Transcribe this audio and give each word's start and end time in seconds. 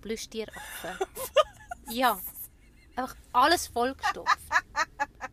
Plüschtieraffe. 0.00 0.98
ja. 1.90 2.18
Einfach 2.96 3.16
alles 3.32 3.68
vollgestopft. 3.68 4.38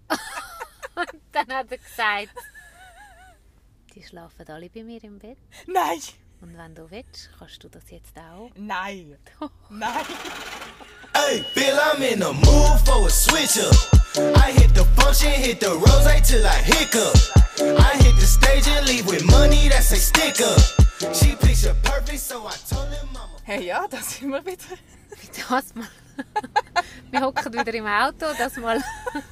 Und 0.96 1.22
dann 1.32 1.48
hat 1.54 1.72
er 1.72 1.78
gesagt, 1.78 2.30
die 3.94 4.04
schlafen 4.04 4.48
alle 4.48 4.70
bei 4.70 4.84
mir 4.84 5.04
im 5.04 5.20
Bett. 5.20 5.38
Nein! 5.66 6.00
Und 6.40 6.56
wenn 6.56 6.76
du 6.76 6.90
willst, 6.92 7.30
kannst 7.38 7.64
du 7.64 7.70
das 7.70 7.90
jetzt 7.90 8.16
auch. 8.18 8.52
Nein! 8.56 9.18
Nein! 9.70 10.06
Hey, 11.14 11.44
feel 11.54 11.76
I'm 11.76 12.02
in 12.02 12.20
the 12.20 12.32
mood 12.32 12.80
for 12.86 13.08
a 13.08 13.10
switch 13.10 13.58
up. 13.58 13.74
I 14.38 14.52
hit 14.52 14.76
the 14.76 14.86
function, 14.96 15.32
hit 15.32 15.60
the 15.60 15.72
rose 15.72 16.22
till 16.28 16.46
I 16.46 16.62
hiccup. 16.62 17.16
I 17.60 17.98
hit 18.04 18.16
the 18.20 18.28
stage 18.28 18.68
and 18.68 18.88
leave 18.88 19.08
with 19.08 19.26
money 19.26 19.68
that's 19.68 19.92
a 19.92 19.96
stick 19.96 20.40
up. 20.42 21.16
She 21.16 21.36
picture 21.36 21.76
perfect, 21.84 22.20
so 22.20 22.46
I 22.46 22.56
told 22.70 22.90
him. 22.90 23.17
Hey, 23.48 23.64
ja, 23.66 23.88
da 23.90 23.98
sind 24.02 24.30
wir 24.30 24.46
wieder. 24.46 24.58
Das 25.50 25.74
mal. 25.74 25.88
Wir 27.12 27.22
hocken 27.22 27.54
wieder 27.54 27.74
im 27.74 27.86
Auto, 27.88 28.26
das 28.38 28.58
mal 28.58 28.84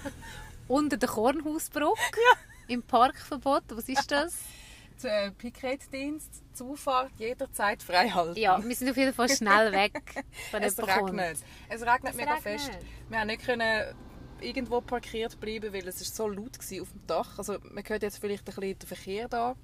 unter 0.70 0.96
der 0.96 1.10
Kornhausbrücke. 1.10 2.22
Im 2.70 2.82
Parkverbot. 2.82 3.64
Was 3.72 3.90
ist 3.90 4.10
das? 4.10 4.36
Der 5.04 5.32
Piketdienst, 5.32 6.42
Zufahrt 6.56 7.12
jederzeit 7.18 7.84
frei 7.84 8.08
halten. 8.10 8.40
Ja, 8.40 8.64
wir 8.64 8.74
sind 8.74 8.90
auf 8.90 8.96
jeden 8.96 9.14
Fall 9.14 9.28
schnell 9.28 9.74
weg, 9.74 10.24
wenn 10.52 10.64
es 10.64 10.78
jemand 10.78 10.98
kommt. 10.98 11.10
regnet. 11.10 11.38
Es 11.68 11.82
regnet 11.82 12.12
Es 12.14 12.16
mega 12.16 12.34
regnet. 12.36 12.62
fest. 12.62 12.72
Wir 13.10 13.20
haben 13.20 13.28
nicht 13.28 13.44
können 13.46 13.94
irgendwo 14.40 14.80
parkiert 14.80 15.38
bleiben, 15.42 15.74
weil 15.74 15.86
es 15.90 16.00
ist 16.00 16.16
so 16.16 16.30
laut 16.30 16.58
war 16.58 16.82
auf 16.82 16.92
dem 16.92 17.08
Dach. 17.08 17.38
Also 17.38 17.58
man 17.72 17.84
hört 17.86 18.04
jetzt 18.04 18.20
vielleicht 18.20 18.44
ein 18.48 18.56
bisschen 18.56 18.80
den 18.80 18.88
Verkehr 18.88 19.28
da 19.28 19.56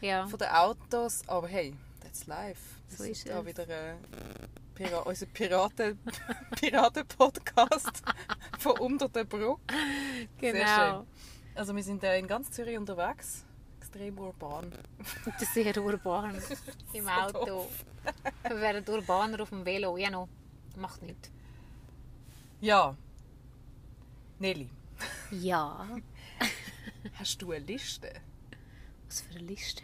Ja. 0.00 0.26
von 0.26 0.38
den 0.40 0.48
Autos, 0.48 1.22
aber 1.28 1.46
hey, 1.46 1.74
that's 2.12 2.26
life. 2.26 2.60
Wir 2.90 2.98
So 2.98 3.04
ist 3.04 3.28
da 3.28 3.40
es. 3.40 3.46
wieder 3.46 3.68
äh, 3.68 3.94
Pira 4.74 4.98
unser 5.00 5.26
Piraten 5.26 5.98
Piraten 6.60 7.06
Podcast 7.06 8.02
von 8.58 8.78
unter 8.78 9.08
der 9.08 9.24
Brücke. 9.24 9.60
Sehr 10.40 10.52
Genau. 10.52 10.98
schön. 10.98 11.06
Also 11.54 11.74
wir 11.76 11.82
sind 11.82 12.02
äh, 12.04 12.18
in 12.18 12.26
ganz 12.26 12.50
Zürich 12.50 12.76
unterwegs, 12.78 13.44
extrem 13.78 14.18
urban. 14.18 14.70
Das 15.24 15.42
ist 15.42 15.54
sehr 15.54 15.76
urban 15.78 16.40
im 16.92 17.08
Auto. 17.08 17.44
doof. 17.44 17.84
Wir 18.46 18.60
wären 18.60 18.84
urbaner 18.88 19.40
auf 19.42 19.50
dem 19.50 19.64
Velo. 19.64 19.96
Ja, 19.96 20.10
noch. 20.10 20.28
Macht 20.76 21.02
nichts. 21.02 21.30
Ja. 22.60 22.96
Nelly, 24.38 24.68
Ja. 25.30 25.86
hast 27.14 27.40
du 27.42 27.52
eine 27.52 27.64
Liste? 27.64 28.12
Was 29.06 29.20
für 29.20 29.30
eine 29.30 29.40
Liste. 29.46 29.82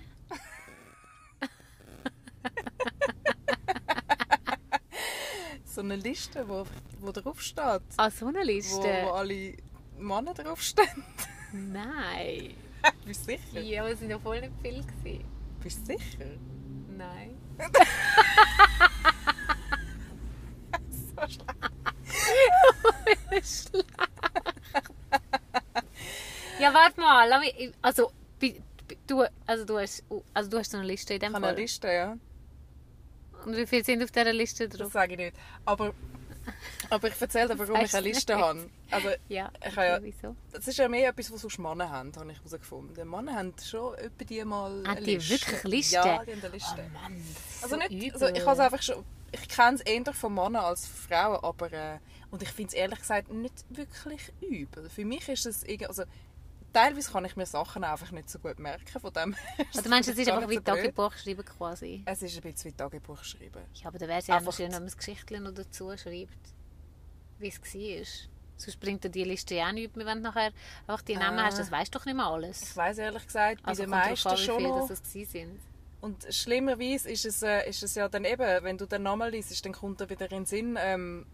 So 5.78 5.84
eine 5.84 5.94
Liste, 5.94 6.42
wo, 6.48 6.66
wo 6.98 7.12
drauf 7.12 7.40
steht, 7.40 7.82
Ah, 7.98 8.10
so 8.10 8.26
eine 8.26 8.40
wo, 8.40 8.42
Liste? 8.42 8.82
wo 9.04 9.10
alle 9.10 9.54
Männer 9.96 10.34
draufstehen. 10.34 11.04
Nein. 11.52 12.54
Bist 13.06 13.30
du 13.30 13.36
sicher? 13.36 13.60
Ja, 13.60 13.82
aber 13.82 13.92
es 13.92 14.00
waren 14.00 14.10
ja 14.10 14.18
voll 14.18 14.40
nicht 14.40 14.52
viel. 14.60 14.82
Gewesen. 14.82 15.24
Bist 15.62 15.78
du 15.82 15.86
sicher? 15.96 16.26
Nein. 16.96 17.36
So 20.90 21.28
schlecht. 21.28 21.44
Ja, 26.58 26.74
warte 26.74 27.00
mal. 27.00 27.30
Also, 27.82 28.10
du, 29.06 29.24
also, 29.46 29.64
du, 29.64 29.78
hast, 29.78 30.02
also 30.34 30.50
du 30.50 30.58
hast 30.58 30.72
so 30.72 30.78
eine 30.78 30.86
Liste 30.88 31.14
in 31.14 31.20
Ich 31.22 31.26
dem 31.28 31.36
eine 31.36 31.46
Fall. 31.46 31.54
Liste, 31.56 31.86
ja. 31.86 32.16
Und 33.48 33.56
wie 33.56 33.66
viele 33.66 33.82
sind 33.84 34.02
auf 34.02 34.10
dieser 34.10 34.32
Liste 34.32 34.68
Das 34.68 34.78
drauf? 34.78 34.92
sage 34.92 35.12
ich 35.12 35.18
nicht. 35.18 35.36
Aber, 35.64 35.94
aber 36.90 37.08
ich 37.08 37.20
erzähle 37.20 37.48
dir, 37.48 37.58
warum 37.58 37.74
Das 37.80 37.84
ich 37.90 37.94
eine 37.96 38.06
Liste 38.08 38.36
habe. 38.36 38.68
Also, 38.90 39.08
Ja, 39.28 39.50
Ich 39.66 39.76
habe 39.76 39.86
ja- 39.86 39.98
wieso? 40.02 40.36
das 40.52 40.68
ist 40.68 40.76
ja 40.78 40.88
mehr 40.88 41.08
etwas, 41.08 41.32
was 41.32 41.40
sonst 41.40 41.58
Männer 41.58 41.88
haben, 41.90 42.12
habe 42.14 42.30
ich 42.30 42.38
herausgefunden. 42.38 43.08
Männer 43.08 43.34
haben 43.34 43.54
schon 43.64 43.94
etwa 43.96 44.24
die 44.24 44.44
mal 44.44 44.82
eine 44.86 45.00
die 45.00 45.14
Liste. 45.16 45.30
wirklich 45.30 45.64
Liste? 45.64 45.94
Ja, 45.94 46.24
die 46.24 46.32
haben 46.32 46.40
eine 46.42 46.48
Liste. 46.52 46.74
Oh 46.76 46.92
Mann, 46.92 47.22
das 47.54 47.62
Also 47.62 47.76
so 47.80 47.88
nicht, 47.88 48.12
also 48.14 48.26
ich 48.28 48.40
habe 48.46 48.52
es 48.52 48.58
einfach 48.60 48.82
schon, 48.82 49.04
ich 49.32 49.48
kenne 49.48 49.76
es 49.76 49.80
eher 49.82 50.12
von 50.14 50.34
Männern 50.34 50.56
als 50.56 50.86
von 50.86 51.08
Frauen, 51.08 51.42
aber 51.42 51.72
äh, 51.72 51.98
und 52.30 52.42
ich 52.42 52.50
finde 52.50 52.68
es 52.68 52.74
ehrlich 52.74 52.98
gesagt 52.98 53.30
nicht 53.32 53.64
wirklich 53.70 54.30
übel. 54.42 54.90
Für 54.90 55.04
mich 55.06 55.26
ist 55.28 55.46
es 55.46 55.62
irgendwie, 55.62 55.86
also 55.86 56.02
teilweise 56.78 57.10
kann 57.12 57.24
ich 57.24 57.36
mir 57.36 57.46
Sachen 57.46 57.84
einfach 57.84 58.10
nicht 58.12 58.30
so 58.30 58.38
gut 58.38 58.58
merken, 58.58 59.00
von 59.00 59.12
dem 59.12 59.34
Oder 59.78 59.88
meinst 59.88 60.08
du, 60.08 60.12
es 60.12 60.18
ist 60.18 60.28
einfach 60.30 60.48
wie. 60.48 60.60
Tagebuch 60.60 61.12
schreiben 61.14 61.44
quasi? 61.44 62.02
Es 62.06 62.22
ist 62.22 62.36
ein 62.36 62.52
bisschen 62.52 62.70
wie 62.72 62.76
Tagebuch 62.76 63.22
schreiben. 63.24 63.62
Ja, 63.74 63.88
aber 63.88 63.98
dann 63.98 64.08
wäre 64.08 64.18
es 64.20 64.26
ja 64.26 64.40
schön, 64.40 64.66
wenn 64.66 64.72
man 64.72 64.84
das 64.84 64.96
Geschichtchen 64.96 65.42
noch 65.42 65.52
dazu 65.54 65.90
schreibt, 65.96 66.38
wie 67.38 67.48
es 67.48 67.60
war. 67.62 68.06
Sonst 68.56 68.80
bringt 68.80 69.04
dir 69.04 69.10
die 69.10 69.22
Liste 69.24 69.54
ja 69.54 69.68
auch 69.68 69.72
nichts 69.72 69.94
mehr, 69.96 70.04
wenn 70.06 70.18
du 70.18 70.24
nachher 70.24 70.50
einfach 70.86 71.02
die 71.02 71.14
Namen 71.16 71.38
Ah. 71.38 71.44
hast. 71.44 71.58
Das 71.60 71.70
weißt 71.70 71.94
du 71.94 71.98
doch 71.98 72.06
nicht 72.06 72.16
mal 72.16 72.32
alles. 72.32 72.62
Ich 72.62 72.76
weiß 72.76 72.98
ehrlich 72.98 73.24
gesagt 73.24 73.62
bei 73.62 73.68
Also 73.68 73.82
den 73.84 73.90
meisten 73.90 74.28
an, 74.28 74.36
wie 74.36 74.40
schon 74.42 74.56
viele 74.56 74.68
noch. 74.68 74.88
das 74.88 74.90
es 75.00 75.02
gewesen 75.12 75.30
sind. 75.30 75.60
Und 76.00 76.26
schlimmerweise 76.34 77.10
ist 77.10 77.24
es, 77.24 77.42
äh, 77.42 77.68
ist 77.68 77.82
es 77.84 77.94
ja 77.94 78.08
dann 78.08 78.24
eben, 78.24 78.64
wenn 78.64 78.76
du 78.78 78.86
den 78.86 79.02
Namen 79.02 79.30
liest, 79.30 79.64
dann 79.64 79.72
kommt 79.72 80.00
er 80.00 80.10
wieder 80.10 80.24
in 80.26 80.30
den 80.38 80.46
Sinn, 80.46 80.76
ähm, 80.80 81.26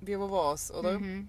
wie 0.00 0.18
wo 0.18 0.30
was, 0.30 0.72
oder? 0.72 0.98
Mhm. 0.98 1.28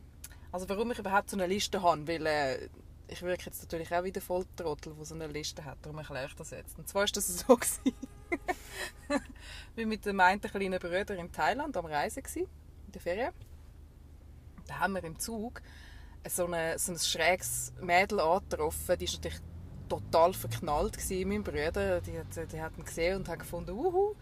Also 0.51 0.68
warum 0.69 0.91
ich 0.91 1.00
überhaupt 1.00 1.30
so 1.31 1.38
eine 1.38 1.47
Liste 1.47 1.81
habe, 1.81 2.07
weil 2.07 2.25
äh, 2.25 2.69
ich 3.12 3.22
wirke 3.22 3.46
jetzt 3.46 3.62
natürlich 3.62 3.94
auch 3.94 4.03
wieder 4.03 4.22
voll 4.22 4.46
Trottel, 4.56 4.94
der 4.94 5.06
so 5.06 5.16
eine 5.16 5.28
Liste 5.28 5.66
hat, 5.66 5.78
darum 5.81 5.97
erkläre 5.97 6.28
ich 6.28 6.36
das 6.36 6.52
jetzt. 6.52 6.78
Und 6.78 6.88
zwar 6.88 7.03
ist 7.06 7.18
das 7.18 7.28
so 7.40 7.56
gewesen. 7.56 7.94
wir 9.75 9.88
mit 9.88 10.06
dem 10.06 10.20
einen 10.20 10.42
kleinen 10.42 10.80
Bruder 10.80 11.16
in 11.16 11.31
Thailand 11.31 11.75
am 11.75 11.86
Reisen 11.86 12.24
gewesen, 12.24 12.48
in 12.86 12.92
der 12.92 13.02
Ferien. 13.02 13.34
Da 14.68 14.80
haben 14.80 14.94
wir 14.94 15.03
im 15.03 15.18
Zug 15.18 15.62
so, 16.28 16.46
eine, 16.46 16.78
so 16.78 16.92
ein 16.92 17.00
schräges 17.00 17.74
Mädel 17.81 18.19
angetroffen, 18.19 18.98
die 18.98 19.06
ist 19.06 19.16
natürlich 19.16 19.40
total 19.88 20.34
verknallt 20.34 20.94
gewesen, 20.94 21.22
in 21.22 21.30
meinen 21.30 21.44
Bruder. 21.44 22.02
Die 22.02 22.18
hat, 22.18 22.52
die 22.52 22.62
hat 22.62 22.78
ihn 22.78 22.86
gesehen 22.86 23.18
und 23.18 23.28
hat 23.28 23.40
gefunden, 23.40 23.72
uhu. 23.72 24.16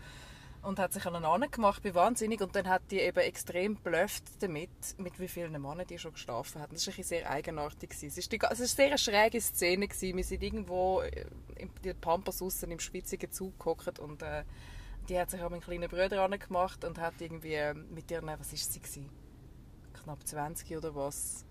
Und 0.67 0.79
hat 0.79 0.91
sich 0.91 1.05
an 1.05 1.15
einen 1.15 1.49
gemacht, 1.49 1.81
bin 1.81 1.95
wahnsinnig. 1.95 2.41
Und 2.41 2.53
dann 2.55 2.67
hat 2.67 2.81
die 2.91 2.99
eben 2.99 3.19
extrem 3.19 3.75
blufft 3.77 4.23
damit, 4.41 4.69
mit 4.97 5.17
wie 5.17 5.29
vielen 5.29 5.53
Männern 5.53 5.87
die 5.87 5.97
schon 5.97 6.11
geschlafen 6.11 6.61
hat. 6.61 6.73
Das 6.73 6.85
war 6.85 7.03
sehr 7.03 7.29
eigenartig. 7.29 7.91
Es 7.93 8.17
ist 8.17 8.33
eine 8.33 8.55
sehr 8.67 8.97
schräge 8.97 9.39
Szene. 9.39 9.87
Wir 9.89 10.23
sind 10.25 10.43
irgendwo 10.43 11.01
äh, 11.01 11.25
in 11.55 11.69
der 11.85 11.93
Pampas 11.93 12.41
aussen 12.41 12.69
im 12.71 12.79
schwitzigen 12.79 13.31
Zug 13.31 13.57
gehockt 13.57 13.97
und 13.99 14.21
äh, 14.21 14.43
die 15.07 15.17
hat 15.17 15.31
sich 15.31 15.41
an 15.41 15.51
meinen 15.51 15.61
kleinen 15.61 15.89
Bruder 15.89 16.27
gemacht 16.37 16.83
und 16.83 16.99
hat 16.99 17.13
irgendwie 17.19 17.53
äh, 17.53 17.73
mit 17.73 18.11
ihren, 18.11 18.27
was 18.27 18.51
ist 18.51 18.73
sie 18.73 18.81
gewesen? 18.81 19.09
knapp 20.03 20.27
20 20.27 20.75
oder 20.77 20.93
was, 20.95 21.45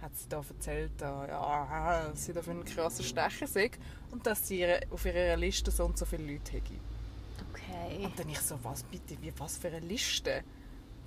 hat 0.00 0.16
sie 0.16 0.28
da 0.28 0.42
erzählt, 0.46 0.92
da, 0.98 1.26
ja, 1.26 2.12
sie 2.14 2.32
da 2.32 2.42
für 2.42 2.50
einen 2.50 2.64
krassen 2.64 3.04
Stecher 3.04 3.46
sei 3.46 3.70
und 4.10 4.26
dass 4.26 4.46
sie 4.46 4.66
auf 4.90 5.04
ihrer 5.04 5.36
Liste 5.36 5.70
so 5.70 5.84
und 5.84 5.96
so 5.96 6.04
viele 6.04 6.32
Leute 6.32 6.52
hätte. 6.52 6.91
Okay. 7.52 8.04
Und 8.04 8.18
dann 8.18 8.28
ich 8.28 8.40
so, 8.40 8.58
was 8.62 8.82
bitte, 8.84 9.16
wie, 9.20 9.32
was 9.38 9.58
für 9.58 9.68
eine 9.68 9.80
Liste? 9.80 10.42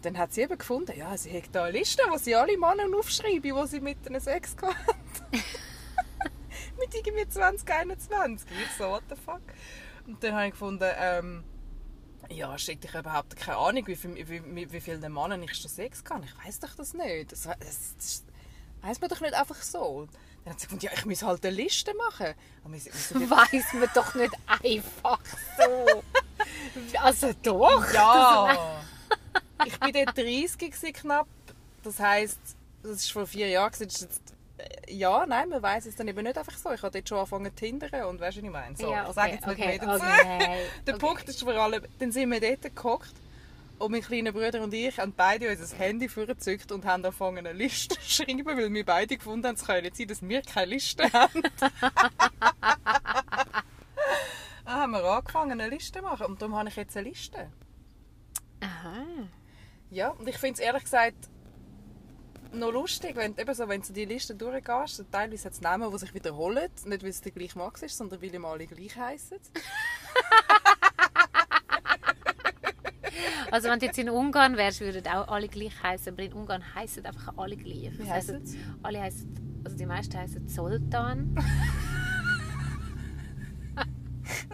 Dann 0.01 0.17
hat 0.17 0.33
sie 0.33 0.41
eben 0.41 0.57
gefunden, 0.57 0.97
ja, 0.97 1.17
sie 1.17 1.35
hat 1.35 1.49
da 1.51 1.63
eine 1.63 1.79
Liste, 1.79 2.03
wo 2.09 2.17
sie 2.17 2.35
alle 2.35 2.57
Männer 2.57 2.85
aufschreiben, 2.95 3.41
die 3.41 3.67
sie 3.67 3.79
mit 3.79 4.05
einem 4.07 4.21
Sex 4.21 4.55
hatten. 4.61 4.75
mit 6.77 6.93
irgendwie 6.93 7.27
2021. 7.27 8.47
Ich 8.51 8.77
so, 8.77 8.89
what 8.89 9.03
the 9.09 9.15
fuck? 9.15 9.41
Und 10.05 10.23
dann 10.23 10.33
habe 10.33 10.45
ich 10.45 10.51
gefunden, 10.51 10.91
ähm, 10.99 11.43
ja, 12.29 12.57
shit, 12.57 12.83
ich 12.83 12.93
habe 12.93 13.09
überhaupt 13.09 13.35
keine 13.35 13.57
Ahnung, 13.57 13.87
wie, 13.87 13.95
viel, 13.95 14.15
wie, 14.15 14.55
wie, 14.55 14.71
wie 14.71 14.81
viele 14.81 15.09
Männern 15.09 15.41
ich 15.43 15.55
schon 15.55 15.69
Sex 15.69 16.03
kann. 16.03 16.23
Ich 16.23 16.45
weiß 16.45 16.59
doch 16.59 16.75
das 16.75 16.93
nicht. 16.93 17.31
Das, 17.31 17.43
das, 17.43 17.95
das 17.97 18.23
weiß 18.81 19.01
man 19.01 19.09
doch 19.09 19.21
nicht 19.21 19.33
einfach 19.33 19.61
so. 19.61 20.07
Dann 20.43 20.53
hat 20.53 20.59
sie 20.59 20.67
gefunden, 20.67 20.85
ja, 20.85 20.91
ich 20.93 21.05
muss 21.05 21.23
halt 21.23 21.43
eine 21.43 21.55
Liste 21.55 21.93
machen. 21.95 22.35
Weiß 22.65 23.73
man 23.73 23.89
doch 23.95 24.13
nicht 24.13 24.33
einfach 24.47 25.19
so. 25.57 26.03
Also 27.01 27.31
doch. 27.41 27.93
Ja! 27.93 28.81
ich 29.65 29.79
war 29.79 29.91
dort 29.91 30.17
30 30.17 30.57
gewesen, 30.57 30.93
knapp. 30.93 31.27
Das 31.83 31.99
heisst, 31.99 32.39
das 32.83 33.15
war 33.15 33.21
vor 33.21 33.27
vier 33.27 33.47
Jahren. 33.49 33.71
gewesen. 33.71 34.07
Ist 34.09 34.21
äh, 34.57 34.93
ja, 34.93 35.25
nein, 35.25 35.49
man 35.49 35.61
weiß 35.61 35.85
es 35.85 35.95
dann 35.95 36.07
eben 36.07 36.23
nicht 36.23 36.37
einfach 36.37 36.57
so. 36.57 36.71
Ich 36.71 36.81
habe 36.81 36.91
dort 36.91 37.09
schon 37.09 37.17
angefangen 37.17 37.45
zu 37.45 37.55
tindern 37.55 38.05
und 38.05 38.19
weißt 38.19 38.37
du, 38.37 38.41
was 38.41 38.45
ich 38.47 38.51
meine? 38.51 38.75
So, 38.75 38.91
ja, 38.91 39.03
okay, 39.03 39.13
sage 39.13 39.31
jetzt 39.33 39.47
nicht 39.47 39.59
okay, 39.59 39.67
mehr 39.67 39.79
dazu. 39.79 40.05
okay. 40.05 40.65
Der. 40.87 40.93
Punkt 40.93 41.27
ist 41.29 41.43
vor 41.43 41.53
allem, 41.53 41.83
dann 41.99 42.11
sind 42.11 42.31
wir 42.31 42.39
dort 42.39 42.75
gehockt 42.75 43.13
und 43.77 43.91
mein 43.91 44.01
kleiner 44.01 44.31
Bruder 44.31 44.61
und 44.61 44.73
ich 44.73 44.97
haben 44.97 45.13
beide 45.15 45.49
unser 45.49 45.75
Handy 45.77 46.07
vorgezückt 46.07 46.71
und 46.71 46.85
haben 46.85 47.03
angefangen 47.03 47.39
eine 47.39 47.53
Liste 47.53 47.95
zu 47.99 48.23
schreiben, 48.23 48.45
weil 48.45 48.71
wir 48.73 48.85
beide 48.85 49.17
gefunden 49.17 49.47
haben, 49.47 49.55
es 49.55 49.65
kann 49.65 49.75
ja 49.77 49.81
nicht 49.81 49.97
sein, 49.97 50.07
dass 50.07 50.21
wir 50.21 50.41
keine 50.41 50.67
Liste 50.67 51.11
haben. 51.11 51.43
Dann 54.75 54.81
haben 54.81 54.91
wir 54.91 55.05
angefangen, 55.05 55.51
eine 55.53 55.69
Liste 55.69 55.99
zu 55.99 56.05
machen 56.05 56.25
und 56.25 56.41
darum 56.41 56.57
habe 56.57 56.67
ich 56.67 56.75
jetzt 56.75 56.97
eine 56.97 57.07
Liste. 57.07 57.49
Aha. 58.59 59.05
Ja, 59.89 60.09
und 60.09 60.27
ich 60.27 60.37
finde 60.37 60.55
es 60.55 60.59
ehrlich 60.59 60.83
gesagt 60.83 61.29
noch 62.51 62.73
lustig, 62.73 63.15
wenn, 63.15 63.37
eben 63.37 63.53
so, 63.53 63.69
wenn 63.69 63.81
du 63.81 63.93
die 63.93 64.03
Liste 64.03 64.35
durchgehst, 64.35 64.97
so 64.97 65.03
teilweise 65.03 65.45
hat 65.45 65.53
es 65.53 65.61
Namen, 65.61 65.89
die 65.89 65.97
sich 65.97 66.13
wiederholen, 66.13 66.69
nicht 66.87 67.03
weil 67.03 67.09
es 67.09 67.21
der 67.21 67.31
gleiche 67.31 67.57
Max 67.57 67.83
ist, 67.83 67.95
sondern 67.95 68.21
weil 68.21 68.35
ihm 68.35 68.43
alle 68.43 68.67
gleich 68.67 68.97
heißen. 68.97 69.39
Also 73.51 73.69
wenn 73.69 73.79
du 73.79 73.85
jetzt 73.85 73.97
in 73.97 74.09
Ungarn 74.09 74.57
wärst, 74.57 74.81
würden 74.81 75.07
auch 75.07 75.29
alle 75.29 75.47
gleich 75.47 75.81
heißen. 75.81 76.11
Aber 76.11 76.23
in 76.23 76.33
Ungarn 76.33 76.61
heißen 76.75 77.05
einfach 77.05 77.37
alle 77.37 77.55
gleich. 77.55 77.89
Das 77.97 78.09
heisst, 78.09 78.33
Alle 78.83 78.99
heißen, 79.01 79.61
also 79.63 79.77
die 79.77 79.85
meisten 79.85 80.17
heißen 80.17 80.49
Zoltan. 80.49 81.33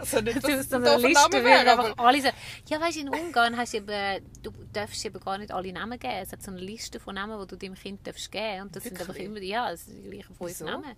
Also 0.02 0.20
nicht, 0.20 0.36
Das 0.36 0.42
dass 0.42 0.52
ist 0.52 0.66
es 0.66 0.72
ein 0.74 0.82
doofer 0.82 0.98
Liste, 1.08 1.44
wäre, 1.44 1.70
aber... 1.72 1.98
alle 1.98 2.20
sagen, 2.20 2.36
ja 2.68 2.80
weißt 2.80 2.98
in 2.98 3.08
Ungarn 3.08 3.56
hast 3.56 3.72
du 3.72 3.78
eben, 3.78 4.24
du 4.42 4.50
darfst 4.72 5.04
eben 5.04 5.20
gar 5.20 5.38
nicht 5.38 5.50
alle 5.52 5.72
Namen 5.72 5.98
geben. 5.98 6.14
Es 6.20 6.32
hat 6.32 6.42
so 6.42 6.50
eine 6.50 6.60
Liste 6.60 7.00
von 7.00 7.14
Namen, 7.14 7.40
die 7.40 7.46
du 7.46 7.56
deinem 7.56 7.74
Kind 7.74 8.06
darfst 8.06 8.30
geben 8.30 8.62
Und 8.62 8.76
das 8.76 8.82
sind 8.84 8.94
einfach 9.00 9.08
Wirklich? 9.14 9.26
immer, 9.26 9.40
die- 9.40 9.48
ja, 9.48 9.70
das 9.70 9.86
sind 9.86 10.02
die 10.04 10.10
gleichen 10.10 10.34
fünf 10.34 10.50
Wieso? 10.50 10.64
Namen. 10.66 10.92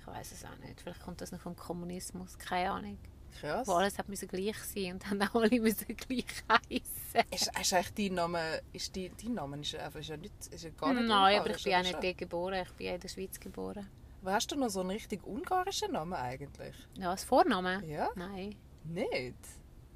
Ich 0.00 0.06
weiß 0.06 0.32
es 0.32 0.44
auch 0.44 0.56
nicht. 0.66 0.80
Vielleicht 0.80 1.02
kommt 1.02 1.20
das 1.20 1.32
noch 1.32 1.40
vom 1.40 1.56
Kommunismus, 1.56 2.38
keine 2.38 2.70
Ahnung. 2.70 2.98
Krass. 3.40 3.66
Wo 3.68 3.72
alles 3.74 3.96
hat 3.96 4.08
müssen 4.08 4.26
gleich 4.28 4.56
sein 4.58 4.94
und 5.10 5.22
auch 5.34 5.40
alle 5.40 5.60
müssen 5.60 5.86
gleich 5.96 6.24
heißen. 6.50 7.30
Ist, 7.30 7.50
ist 7.60 7.72
eigentlich 7.74 7.94
dein 8.08 8.14
Name, 8.14 8.60
ist 8.72 8.94
dein, 8.96 9.10
dein 9.22 9.34
Name 9.34 9.60
ist 9.60 9.74
einfach 9.76 10.00
ist 10.00 10.08
ja 10.08 10.16
nicht, 10.16 10.32
ist 10.50 10.64
ja 10.64 10.70
gar 10.70 10.92
nicht 10.92 11.06
Nein, 11.06 11.38
aber 11.40 11.50
ich 11.56 11.62
bin 11.62 11.74
auch 11.74 11.82
nicht 11.82 11.94
dort 12.02 12.18
geboren. 12.18 12.62
Ich 12.66 12.72
bin 12.72 12.86
ja 12.88 12.94
in 12.94 13.00
der 13.00 13.08
Schweiz 13.08 13.38
geboren. 13.38 13.88
Hast 14.24 14.52
du 14.52 14.56
noch 14.56 14.68
so 14.68 14.80
einen 14.80 14.90
richtig 14.90 15.26
ungarischen 15.26 15.92
Namen 15.92 16.12
eigentlich? 16.12 16.76
Ja, 16.98 17.10
als 17.10 17.24
Vorname? 17.24 17.82
Ja? 17.86 18.10
Nein. 18.14 18.54
Nicht? 18.84 19.36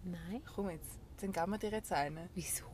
Nein. 0.03 0.43
Komm 0.55 0.71
jetzt, 0.71 0.99
dann 1.21 1.33
geben 1.33 1.51
wir 1.53 1.59
dir 1.59 1.71
jetzt 1.71 1.93
einen. 1.93 2.29
Wieso? 2.35 2.65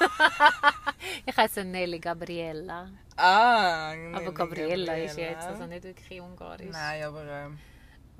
ich 1.26 1.36
heiße 1.36 1.64
Nelly 1.64 1.98
Gabriella. 2.00 2.90
Ah, 3.16 3.92
Aber 4.14 4.32
Gabriella 4.32 4.94
ist 4.96 5.16
ja 5.16 5.30
jetzt 5.30 5.46
also 5.46 5.66
nicht 5.66 5.84
wirklich 5.84 6.20
ungarisch. 6.20 6.70
Nein, 6.70 7.04
aber, 7.04 7.24
ähm, 7.26 7.58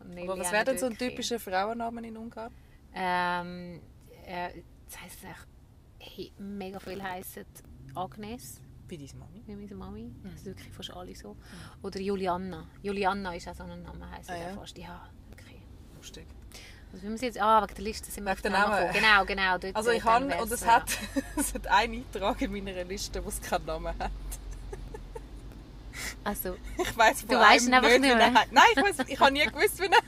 Nelly 0.05 0.29
aber 0.29 0.41
was 0.41 0.53
wäre 0.53 0.65
denn 0.65 0.79
so 0.79 0.87
ein 0.87 0.97
typischer 0.97 1.41
Frauenname 1.41 2.07
in 2.07 2.17
Ungarn? 2.17 2.53
Ähm, 2.95 3.81
äh, 4.25 4.63
das 4.87 5.01
heisst 5.01 5.25
echt, 5.25 5.47
hey, 5.99 6.33
mega 6.39 6.79
viel 6.79 7.03
heissen 7.03 7.47
Agnes, 7.95 8.61
Bei 8.93 8.99
deiner 8.99 9.15
Mami? 9.21 9.43
wie 9.47 9.57
meine 9.57 9.75
Mami. 9.75 10.03
Mhm. 10.03 10.23
Das 10.25 10.35
ist 10.35 10.45
wirklich 10.45 10.71
fast 10.71 10.91
alle 10.91 11.15
so. 11.15 11.35
Oder 11.83 11.99
Julianna. 11.99 12.67
Julianna 12.83 13.35
ist 13.35 13.49
auch 13.49 13.55
so 13.55 13.63
ein 13.63 13.83
Name, 13.83 14.11
heisst 14.11 14.29
Ah, 14.29 14.37
ja? 14.37 14.53
fast. 14.55 14.77
Ja, 14.77 15.09
wirklich. 15.31 15.63
Lustig. 15.97 16.27
Also, 16.93 17.09
wir 17.09 17.17
jetzt, 17.17 17.41
ah, 17.41 17.63
wegen 17.63 17.75
der 17.75 17.85
Liste 17.85 18.11
sind 18.11 18.25
wir 18.25 18.33
Wegen 18.33 18.43
den 18.43 18.53
der 18.53 18.69
Namen. 18.69 18.93
Genau, 18.93 19.25
genau. 19.25 19.57
Dort, 19.57 19.75
Also 19.75 19.91
äh, 19.93 19.97
ich 19.97 20.05
habe, 20.05 20.27
und 20.27 20.53
es 20.53 20.61
ja. 20.61 20.67
hat, 20.67 20.91
es 21.39 21.55
hat 21.55 21.67
einen 21.69 22.05
Eintrag 22.05 22.43
in 22.43 22.53
meiner 22.53 22.85
Liste, 22.85 23.25
wo 23.25 23.31
es 23.31 23.41
keinen 23.41 23.65
Namen 23.65 23.99
hat. 23.99 24.11
Also, 26.23 26.59
Ich 26.77 26.95
weiss 26.95 27.27
Du 27.27 27.35
weisst 27.35 27.69
ihn 27.69 27.73
einfach 27.73 27.89
nicht 27.89 28.03
mehr? 28.03 28.31
Nein, 28.51 28.65
ich 28.77 28.83
weiss, 28.83 29.09
ich 29.09 29.19
habe 29.19 29.33
nie 29.33 29.47
gewusst, 29.47 29.81
wie 29.81 29.87
er... 29.87 30.03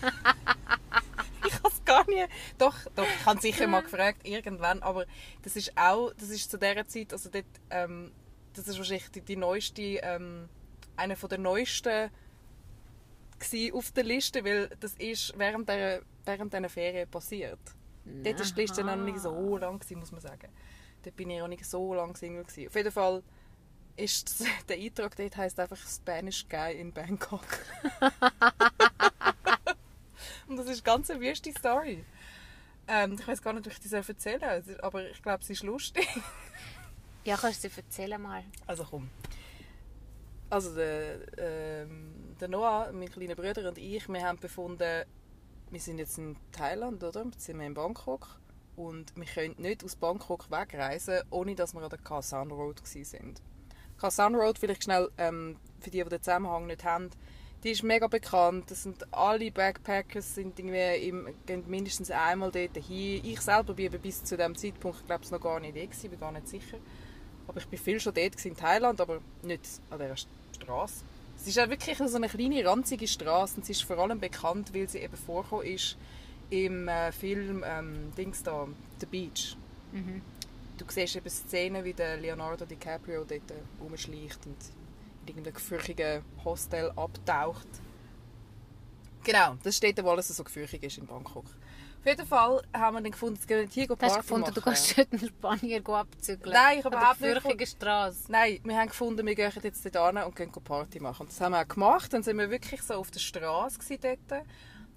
ich 1.44 1.54
habe 1.54 1.68
es 1.68 1.84
gar 1.84 2.08
nie... 2.08 2.24
Doch, 2.56 2.76
doch, 2.94 3.04
ich 3.04 3.26
habe 3.26 3.40
sicher 3.40 3.66
mal 3.66 3.82
gefragt, 3.82 4.24
irgendwann, 4.24 4.80
aber 4.84 5.06
das 5.42 5.56
ist 5.56 5.76
auch, 5.76 6.12
das 6.12 6.28
ist 6.28 6.48
zu 6.48 6.56
dieser 6.56 6.86
Zeit, 6.86 7.12
also 7.12 7.30
dort, 7.30 7.44
ähm, 7.70 8.12
das 8.58 8.68
ist 8.68 8.78
wahrscheinlich 8.78 9.10
die, 9.10 9.22
die 9.22 9.36
neueste, 9.36 9.82
ähm, 9.82 10.48
einer 10.96 11.16
von 11.16 11.28
der 11.28 11.38
neuesten 11.38 12.10
auf 13.72 13.92
der 13.92 14.04
Liste, 14.04 14.44
weil 14.44 14.68
das 14.80 14.94
ist 14.94 15.32
während 15.38 15.68
der 15.68 16.02
während 16.28 16.52
dieser 16.52 16.68
Ferien 16.68 17.08
passiert. 17.08 17.58
Dort 18.04 18.38
war 18.38 18.46
die 18.46 18.60
Liste 18.60 18.84
noch 18.84 18.96
nicht 18.96 19.18
so 19.18 19.56
lang, 19.56 19.78
gewesen, 19.78 19.98
muss 19.98 20.12
man 20.12 20.20
sagen. 20.20 20.48
Dort 21.02 21.16
bin 21.16 21.30
ich 21.30 21.42
auch 21.42 21.48
nicht 21.48 21.64
so 21.64 21.94
lange 21.94 22.16
Single. 22.16 22.44
Gewesen. 22.44 22.68
Auf 22.68 22.76
jeden 22.76 22.92
Fall 22.92 23.22
ist 23.96 24.28
das, 24.40 24.46
der 24.68 24.78
Eintrag 24.78 25.16
dort 25.16 25.36
heisst 25.36 25.58
einfach 25.58 25.76
Spanish 25.76 26.46
Guy 26.48 26.80
in 26.80 26.92
Bangkok. 26.92 27.46
Und 30.48 30.56
das 30.56 30.68
ist 30.68 30.84
ganz 30.84 31.10
eine 31.10 31.20
wüste 31.20 31.52
Story. 31.52 32.04
Ähm, 32.86 33.16
ich 33.18 33.28
weiß 33.28 33.42
gar 33.42 33.52
nicht, 33.52 33.66
wie 33.66 33.70
ich 33.70 33.80
das 33.80 34.08
erzählen 34.08 34.62
soll, 34.64 34.80
aber 34.80 35.10
ich 35.10 35.22
glaube, 35.22 35.44
sie 35.44 35.52
ist 35.52 35.62
lustig. 35.62 36.08
ja, 37.28 37.36
kannst 37.36 37.62
du 37.62 37.68
erzählen 37.68 38.20
mal. 38.20 38.42
Also 38.66 38.84
komm. 38.84 39.10
Also 40.48 40.74
der, 40.74 41.18
ähm, 41.36 42.34
der 42.40 42.48
Noah, 42.48 42.90
mein 42.90 43.10
kleiner 43.10 43.34
Bruder 43.34 43.68
und 43.68 43.76
ich, 43.76 44.08
wir 44.08 44.26
haben 44.26 44.38
befunden, 44.38 45.04
wir 45.70 45.80
sind 45.80 45.98
jetzt 45.98 46.16
in 46.16 46.36
Thailand, 46.52 47.04
oder? 47.04 47.24
Jetzt 47.24 47.44
sind 47.44 47.58
wir 47.58 47.66
in 47.66 47.74
Bangkok. 47.74 48.40
Und 48.76 49.14
wir 49.14 49.26
können 49.26 49.56
nicht 49.58 49.84
aus 49.84 49.96
Bangkok 49.96 50.50
wegreisen, 50.50 51.20
ohne 51.30 51.54
dass 51.54 51.74
wir 51.74 51.82
an 51.82 51.90
der 51.90 51.98
Kha 51.98 52.22
San 52.22 52.50
Road 52.50 52.80
waren. 52.82 53.34
Kha 53.98 54.26
Road, 54.28 54.58
vielleicht 54.58 54.84
schnell 54.84 55.10
ähm, 55.18 55.56
für 55.80 55.90
die, 55.90 56.02
die 56.02 56.08
den 56.08 56.22
Zusammenhang 56.22 56.66
nicht 56.66 56.84
haben, 56.84 57.10
die 57.64 57.72
ist 57.72 57.82
mega 57.82 58.06
bekannt. 58.06 58.70
Das 58.70 58.84
sind 58.84 59.12
alle 59.12 59.50
Backpackers 59.50 60.36
sind 60.36 60.58
irgendwie 60.58 61.08
im, 61.08 61.28
gehen 61.44 61.64
mindestens 61.66 62.10
einmal 62.10 62.52
dort 62.52 62.76
hin. 62.76 63.20
Ich 63.24 63.40
selber 63.40 63.74
bin 63.74 63.90
bis 64.00 64.24
zu 64.24 64.36
dem 64.36 64.56
Zeitpunkt, 64.56 65.04
glaube 65.04 65.24
ich, 65.24 65.30
noch 65.30 65.40
gar 65.40 65.60
nicht 65.60 65.76
da 65.76 66.08
bin 66.08 66.20
gar 66.20 66.32
nicht 66.32 66.48
sicher. 66.48 66.78
Aber 67.48 67.58
ich 67.58 67.66
bin 67.66 67.78
viel 67.78 67.98
schon 67.98 68.14
dort 68.14 68.44
in 68.44 68.56
Thailand, 68.56 69.00
aber 69.00 69.20
nicht 69.42 69.62
an 69.90 69.98
dieser 69.98 70.16
Straße. 70.16 71.04
Es 71.36 71.46
ist 71.46 71.56
ja 71.56 71.68
wirklich 71.68 71.98
so 71.98 72.16
eine 72.16 72.28
kleine, 72.28 72.64
ranzige 72.64 73.08
Straße 73.08 73.56
und 73.56 73.66
sie 73.66 73.72
ist 73.72 73.82
vor 73.82 73.98
allem 73.98 74.20
bekannt, 74.20 74.74
weil 74.74 74.88
sie 74.88 74.98
eben 74.98 75.16
vorgekommen 75.16 75.66
ist 75.66 75.96
im 76.50 76.88
äh, 76.88 77.12
Film 77.12 77.64
ähm, 77.66 78.12
Dings 78.16 78.42
da, 78.42 78.66
The 79.00 79.06
Beach. 79.06 79.56
Du 80.78 80.84
siehst 80.88 81.16
eben 81.16 81.28
Szenen, 81.28 81.84
wie 81.84 81.92
der 81.92 82.16
Leonardo 82.18 82.64
DiCaprio 82.64 83.24
dort 83.24 83.50
äh, 83.50 83.54
rumschleicht 83.82 84.46
und 84.46 84.56
in 85.22 85.28
irgendeinem 85.28 85.54
gefürchigen 85.54 86.22
Hostel 86.44 86.90
abtaucht. 86.96 87.68
Genau, 89.24 89.56
das 89.62 89.76
steht 89.76 90.02
wo 90.02 90.10
alles 90.10 90.28
so 90.28 90.44
gefürchig 90.44 90.82
ist 90.82 90.98
in 90.98 91.06
Bangkok. 91.06 91.44
Auf 92.00 92.06
jeden 92.06 92.26
Fall 92.26 92.62
haben 92.72 92.96
wir 92.96 93.02
dann 93.02 93.10
gefunden, 93.12 93.40
gehen 93.46 93.58
wir 93.58 93.68
hier 93.68 93.86
Du 93.86 93.92
hast 93.94 94.00
Party 94.00 94.16
gefunden, 94.20 94.54
du 94.54 94.60
machen. 94.60 94.62
kannst 94.64 94.98
dort 94.98 95.12
einen 95.12 95.28
Spanier 95.28 95.88
abzügeln. 95.88 96.52
Nein, 96.52 96.78
ich 96.78 96.84
habe 96.84 96.96
überhaupt 96.96 97.20
nicht 97.20 97.34
gefürchigen 97.34 97.66
Straße. 97.66 98.32
Nein, 98.32 98.60
wir 98.62 98.76
haben 98.76 98.88
gefunden, 98.88 99.26
wir 99.26 99.34
gehen 99.34 99.52
jetzt 99.62 99.94
dort 99.94 100.14
hin 100.14 100.22
und 100.24 100.36
gehen 100.36 100.52
Party 100.52 101.00
machen. 101.00 101.22
Und 101.22 101.30
das 101.30 101.40
haben 101.40 101.52
wir 101.52 101.60
auch 101.60 101.68
gemacht. 101.68 102.12
Dann 102.12 102.22
sind 102.22 102.38
wir 102.38 102.50
wirklich 102.50 102.82
so 102.82 102.94
auf 102.94 103.10
der 103.10 103.20
Straße 103.20 103.78
dort. 103.98 104.44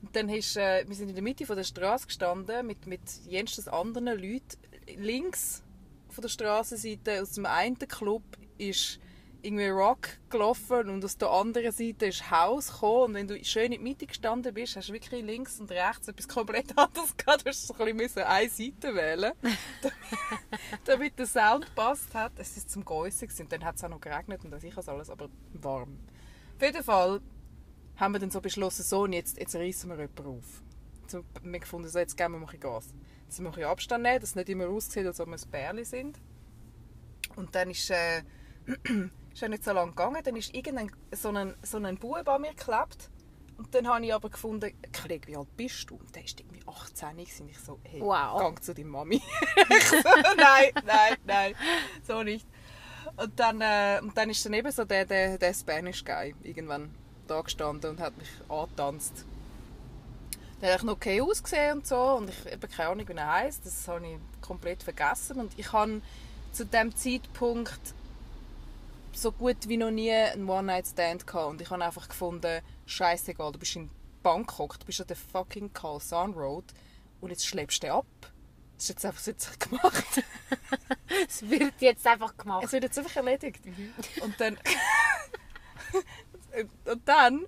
Und 0.01 0.15
dann 0.15 0.29
ist, 0.29 0.57
äh, 0.57 0.83
wir 0.87 0.95
sind 0.95 1.09
in 1.09 1.15
der 1.15 1.23
Mitte 1.23 1.45
von 1.45 1.55
der 1.55 1.63
Straße 1.63 2.07
gestanden 2.07 2.65
mit, 2.65 2.87
mit 2.87 3.01
jensten 3.27 3.67
anderen 3.69 4.07
Leuten. 4.07 4.57
Links 4.97 5.63
von 6.09 6.21
der 6.21 6.29
Straßenseite 6.29 7.21
aus 7.21 7.31
dem 7.31 7.45
einen 7.45 7.77
Club 7.77 8.23
ist 8.57 8.99
irgendwie 9.43 9.67
Rock 9.67 10.09
gelaufen 10.29 10.89
und 10.89 11.03
aus 11.03 11.17
der 11.17 11.29
anderen 11.29 11.71
Seite 11.71 12.07
ist 12.07 12.29
Haus 12.31 12.71
gekommen. 12.71 13.03
Und 13.03 13.13
wenn 13.15 13.27
du 13.27 13.43
schön 13.43 13.65
in 13.65 13.71
der 13.71 13.79
Mitte 13.81 14.05
gestanden 14.05 14.53
bist, 14.53 14.75
hast 14.75 14.89
du 14.89 14.93
wirklich 14.93 15.23
links 15.23 15.59
und 15.59 15.71
rechts 15.71 16.07
etwas 16.07 16.27
komplett 16.27 16.77
anderes 16.77 17.15
gehabt. 17.17 17.41
Du 17.41 17.49
musst 17.49 17.67
so 17.67 17.73
ein 17.73 17.97
bisschen 17.97 18.23
eine 18.23 18.49
Seite 18.49 18.95
wählen, 18.95 19.33
damit, 19.81 19.99
damit 20.85 21.19
der 21.19 21.25
Sound 21.25 21.65
gepasst 21.65 22.13
hat. 22.13 22.33
Es 22.37 22.55
war 22.57 22.67
zum 22.67 22.85
Geissen 22.85 23.29
und 23.39 23.51
dann 23.51 23.63
hat 23.65 23.75
es 23.75 23.83
auch 23.83 23.89
noch 23.89 24.01
geregnet 24.01 24.43
und 24.43 24.63
ich 24.63 24.77
alles, 24.77 25.09
aber 25.09 25.29
warm. 25.53 25.99
Auf 26.55 26.61
jeden 26.61 26.83
Fall 26.83 27.21
haben 27.97 28.13
wir 28.13 28.19
dann 28.19 28.31
so 28.31 28.41
beschlossen, 28.41 28.83
so, 28.83 29.03
und 29.03 29.13
jetzt, 29.13 29.37
jetzt 29.37 29.55
reissen 29.55 29.89
wir 29.89 29.97
jemanden 29.97 30.25
auf. 30.25 30.63
Wir 31.11 31.23
haben 31.41 31.59
gefunden, 31.59 31.89
so, 31.89 31.99
jetzt 31.99 32.15
geben 32.15 32.33
wir 32.33 32.39
ein 32.39 32.45
bisschen 32.45 32.61
Gas. 32.61 32.93
Jetzt 33.25 33.39
müssen 33.39 33.57
wir 33.57 33.69
Abstand 33.69 34.03
nehmen, 34.03 34.19
dass 34.19 34.29
es 34.29 34.35
nicht 34.35 34.49
immer 34.49 34.67
aussieht, 34.67 35.05
als 35.05 35.19
ob 35.19 35.27
wir 35.27 35.35
ein 35.35 35.51
Bärli 35.51 35.85
sind. 35.85 36.19
Und 37.35 37.55
dann 37.55 37.69
ist, 37.69 37.89
äh, 37.89 38.23
ist 39.33 39.41
ja 39.41 39.47
nicht 39.47 39.63
so 39.63 39.71
lange 39.71 39.91
gegangen, 39.91 40.21
dann 40.23 40.35
ist 40.35 40.53
irgendein 40.53 40.91
so 41.11 41.29
ein, 41.29 41.55
so 41.63 41.77
ein 41.77 41.97
Bub 41.97 42.27
an 42.27 42.41
mir 42.41 42.51
geklebt. 42.53 43.09
Und 43.57 43.73
dann 43.75 43.87
habe 43.87 44.03
ich 44.03 44.13
aber 44.13 44.29
gefunden, 44.29 44.71
Kollege, 44.99 45.27
wie 45.27 45.37
alt 45.37 45.55
bist 45.55 45.87
du? 45.89 45.95
Und 45.95 46.15
der 46.15 46.23
war 46.23 46.29
irgendwie 46.39 46.61
18 46.65 47.09
gewesen. 47.17 47.49
ich 47.49 47.59
so, 47.59 47.79
hey, 47.83 48.01
Wow. 48.01 48.39
gang 48.39 48.63
zu 48.63 48.73
deiner 48.73 48.89
Mami. 48.89 49.15
ich 49.69 49.83
so, 49.87 49.97
nein, 50.35 50.71
nein, 50.83 51.17
nein, 51.25 51.55
so 52.07 52.23
nicht. 52.23 52.47
Und 53.17 53.39
dann, 53.39 53.61
äh, 53.61 53.99
und 54.01 54.17
dann 54.17 54.29
ist 54.31 54.43
dann 54.45 54.53
eben 54.53 54.71
so 54.71 54.83
der, 54.83 55.05
der, 55.05 55.37
der 55.37 55.53
Spanish 55.53 56.03
Guy 56.03 56.33
irgendwann 56.41 56.93
da 57.27 57.41
gestanden 57.41 57.91
und 57.91 57.99
hat 57.99 58.17
mich 58.17 58.29
angetanzt. 58.49 59.25
Der 60.61 60.73
hat 60.75 60.83
noch 60.83 60.93
okay 60.93 61.21
ausgesehen 61.21 61.77
und 61.79 61.87
so 61.87 61.99
und 61.99 62.29
ich 62.29 62.51
habe 62.51 62.67
keine 62.67 62.89
Ahnung, 62.89 63.07
wie 63.07 63.13
er 63.13 63.31
heisst. 63.31 63.65
Das 63.65 63.87
habe 63.87 64.05
ich 64.05 64.41
komplett 64.41 64.83
vergessen 64.83 65.39
und 65.39 65.57
ich 65.57 65.71
habe 65.71 66.01
zu 66.51 66.65
dem 66.65 66.95
Zeitpunkt 66.95 67.79
so 69.13 69.31
gut 69.31 69.67
wie 69.67 69.77
noch 69.77 69.91
nie 69.91 70.11
einen 70.11 70.49
One-Night-Stand 70.49 71.27
gehabt 71.27 71.49
und 71.49 71.61
ich 71.61 71.69
habe 71.69 71.83
einfach 71.83 72.07
gefunden, 72.07 72.61
scheißegal, 72.85 73.51
du 73.51 73.59
bist 73.59 73.75
in 73.75 73.89
Bangkok, 74.23 74.79
du 74.79 74.85
bist 74.85 75.01
an 75.01 75.07
der 75.07 75.15
fucking 75.15 75.73
Khao 75.73 75.99
San 75.99 76.33
Road 76.33 76.65
und 77.19 77.29
jetzt 77.29 77.45
schleppst 77.45 77.83
du 77.83 77.87
den 77.87 77.95
ab. 77.95 78.05
Das 78.75 78.85
ist 78.85 78.89
jetzt 78.89 79.05
einfach 79.05 79.27
jetzt 79.27 79.59
gemacht. 79.59 80.05
Es 81.27 81.47
wird 81.47 81.73
jetzt 81.79 82.07
einfach 82.07 82.35
gemacht. 82.35 82.63
Es 82.63 82.71
wird 82.71 82.83
jetzt 82.83 82.97
einfach 82.97 83.17
erledigt. 83.17 83.59
Und 84.21 84.39
dann. 84.39 84.55
und 86.85 87.01
dann 87.05 87.45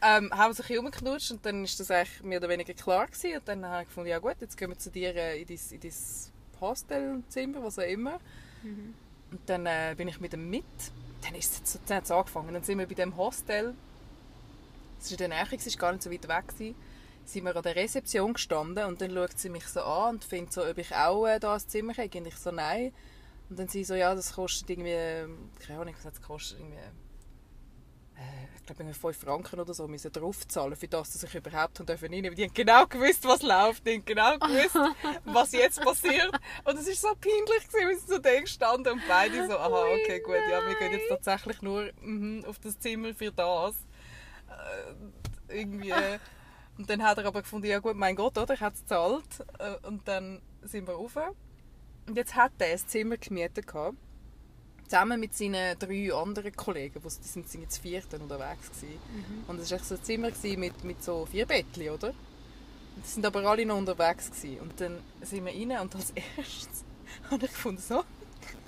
ähm, 0.00 0.32
haben 0.32 0.52
sich 0.52 0.64
ein 0.64 0.68
bisschen 0.68 0.76
rumgeknutscht 0.78 1.30
und 1.32 1.44
dann 1.44 1.64
ist 1.64 1.78
das 1.78 1.90
eigentlich 1.90 2.22
mehr 2.22 2.38
oder 2.38 2.48
weniger 2.48 2.74
klar 2.74 3.06
gewesen. 3.06 3.38
Und 3.38 3.48
dann 3.48 3.66
habe 3.66 3.82
ich 3.82 3.88
gefunden, 3.88 4.08
ja 4.08 4.18
gut, 4.18 4.36
jetzt 4.40 4.56
gehen 4.56 4.70
wir 4.70 4.78
zu 4.78 4.90
dir 4.90 5.14
äh, 5.14 5.40
in 5.40 5.46
dein, 5.46 5.58
in 5.70 5.80
dein 5.80 5.92
Hostelzimmer, 6.60 7.62
was 7.62 7.78
auch 7.78 7.82
immer. 7.82 8.20
Und 9.32 9.40
dann 9.46 9.66
äh, 9.66 9.94
bin 9.96 10.08
ich 10.08 10.20
mit 10.20 10.34
ihm 10.34 10.48
mit. 10.48 10.64
Dann 11.22 11.34
ist 11.34 11.64
es 11.64 11.80
dann 11.86 11.98
hat's 11.98 12.10
angefangen. 12.10 12.52
Dann 12.52 12.62
sind 12.62 12.78
wir 12.78 12.86
bei 12.86 12.94
dem 12.94 13.16
Hostel. 13.16 13.74
Es 15.00 15.10
war 15.10 15.12
in 15.12 15.30
der 15.30 15.44
Nähe, 15.44 15.56
es 15.56 15.66
war 15.66 15.80
gar 15.80 15.92
nicht 15.92 16.02
so 16.02 16.12
weit 16.12 16.28
weg. 16.28 16.48
Gewesen. 16.48 16.74
sind 17.24 17.44
wir 17.44 17.56
an 17.56 17.62
der 17.62 17.76
Rezeption 17.76 18.34
gestanden 18.34 18.84
und 18.84 19.00
dann 19.00 19.12
schaut 19.12 19.38
sie 19.38 19.48
mich 19.48 19.66
so 19.66 19.80
an 19.80 20.16
und 20.16 20.24
findet 20.24 20.52
so, 20.52 20.64
ob 20.64 20.78
ich 20.78 20.94
auch 20.94 21.26
äh, 21.26 21.40
da 21.40 21.54
ein 21.54 21.60
Zimmer 21.60 21.94
kriege. 21.94 22.18
Und 22.18 22.26
ich 22.26 22.36
so, 22.36 22.50
nein. 22.50 22.92
Und 23.48 23.58
dann 23.58 23.68
sie 23.68 23.84
so, 23.84 23.94
ja, 23.94 24.14
das 24.14 24.34
kostet 24.34 24.70
irgendwie, 24.70 24.90
ähm, 24.90 25.50
keine 25.58 25.80
Ahnung, 25.80 25.94
was 25.96 26.04
hat 26.04 26.14
es 26.14 26.20
gekostet, 26.20 26.58
irgendwie, 26.60 26.78
ich 28.56 28.66
glaube, 28.66 28.82
irgendwie 28.82 28.98
5 28.98 29.16
Franken 29.16 29.60
oder 29.60 29.74
so 29.74 29.88
müssen 29.88 30.12
draufzahlen, 30.12 30.76
für 30.76 30.88
das, 30.88 31.12
dass 31.12 31.22
ich 31.24 31.34
überhaupt 31.34 31.80
rein 31.80 31.86
durfte. 31.86 32.08
Die 32.08 32.44
haben 32.44 32.54
genau 32.54 32.86
gewusst, 32.86 33.24
was 33.24 33.42
läuft, 33.42 33.86
die 33.86 33.94
haben 33.94 34.04
genau 34.04 34.38
gewusst, 34.38 34.78
was 35.24 35.52
jetzt 35.52 35.80
passiert. 35.82 36.32
Und 36.64 36.78
es 36.78 36.86
war 36.86 37.10
so 37.10 37.16
peinlich, 37.20 37.68
gewesen, 37.68 37.88
wie 37.88 37.94
sie 37.94 38.06
so 38.06 38.18
da 38.18 38.40
gestanden 38.40 38.92
und 38.92 39.02
beide 39.08 39.46
so, 39.46 39.58
aha, 39.58 39.84
okay, 39.94 40.20
gut, 40.20 40.36
ja, 40.50 40.66
wir 40.66 40.74
gehen 40.76 40.92
jetzt 40.92 41.08
tatsächlich 41.08 41.60
nur 41.62 41.90
mhm, 42.00 42.44
auf 42.46 42.58
das 42.58 42.78
Zimmer 42.78 43.14
für 43.14 43.32
das. 43.32 43.74
Äh, 44.48 45.58
irgendwie... 45.60 45.94
Und 46.78 46.88
dann 46.88 47.02
hat 47.02 47.18
er 47.18 47.26
aber 47.26 47.42
gefunden, 47.42 47.66
ja 47.66 47.80
gut, 47.80 47.96
mein 47.96 48.16
Gott, 48.16 48.38
oder? 48.38 48.54
Ich 48.54 48.60
habe 48.60 48.74
es 48.74 48.80
gezahlt. 48.80 49.24
Äh, 49.58 49.86
Und 49.86 50.08
dann 50.08 50.40
sind 50.62 50.88
wir 50.88 50.94
rauf. 50.94 51.16
Und 52.06 52.16
jetzt 52.16 52.34
hat 52.34 52.52
er 52.58 52.72
ein 52.72 52.78
Zimmer 52.78 53.18
gemietet. 53.18 53.66
Gehabt, 53.66 53.96
zusammen 54.92 55.18
mit 55.18 55.34
seinen 55.34 55.78
drei 55.78 56.12
anderen 56.12 56.54
Kollegen. 56.54 57.00
Die 57.02 57.08
sind, 57.08 57.48
sind 57.48 57.62
jetzt 57.62 57.78
vierten 57.78 58.20
unterwegs. 58.20 58.68
Gewesen. 58.68 58.98
Und 59.48 59.58
es 59.58 59.70
war 59.70 59.78
so 59.78 59.94
ein 59.94 60.04
Zimmer 60.04 60.30
mit, 60.58 60.84
mit 60.84 61.02
so 61.02 61.24
vier 61.24 61.46
Bettchen, 61.46 61.88
oder? 61.88 62.08
Und 62.08 63.06
die 63.06 63.08
sind 63.08 63.24
aber 63.24 63.42
alle 63.46 63.64
noch 63.64 63.78
unterwegs. 63.78 64.30
Gewesen. 64.30 64.60
Und 64.60 64.78
dann 64.78 64.98
sind 65.22 65.46
wir 65.46 65.52
rein 65.52 65.80
und 65.80 65.94
als 65.94 66.10
erstes 66.36 66.84
habe 67.30 67.46
ich 67.46 67.50
gefunden, 67.50 67.80
so, 67.80 68.04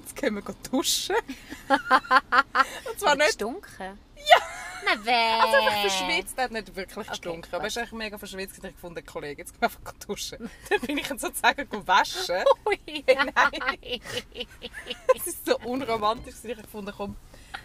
jetzt 0.00 0.16
können 0.16 0.37
wir 0.37 0.43
gehen 0.43 0.57
duschen. 0.71 1.16
und 2.90 2.99
zwar 2.99 3.16
nicht 3.16 3.26
gestunken? 3.26 3.99
Nein, 4.85 4.99
wer? 5.03 5.43
Also 5.43 5.57
einfach 5.57 5.81
verschwitzt, 5.81 6.35
er 6.37 6.45
hat 6.45 6.50
nicht 6.50 6.75
wirklich 6.75 7.07
gestunken, 7.07 7.43
gut. 7.43 7.55
aber 7.55 7.64
er 7.64 7.69
ist 7.69 7.76
echt 7.76 7.93
mega 7.93 8.19
verschwitzt 8.19 8.57
ich 8.62 8.62
gefunden, 8.62 9.05
Kollege, 9.05 9.43
jetzt 9.43 9.53
gehen 9.53 9.61
wir 9.61 9.69
einfach 9.69 9.93
duschen. 10.07 10.50
Dann 10.69 10.81
bin 10.81 10.99
ich 10.99 11.09
sozusagen 11.09 11.69
waschen. 11.87 12.45
Ui, 12.67 13.05
Nein. 13.07 13.33
nein. 13.35 14.00
Es 15.17 15.26
ist 15.26 15.47
so 15.47 15.59
unromantisch, 15.59 16.35
dass 16.35 16.45
ich 16.45 16.57
gefunden 16.57 16.93
komm, 16.97 17.17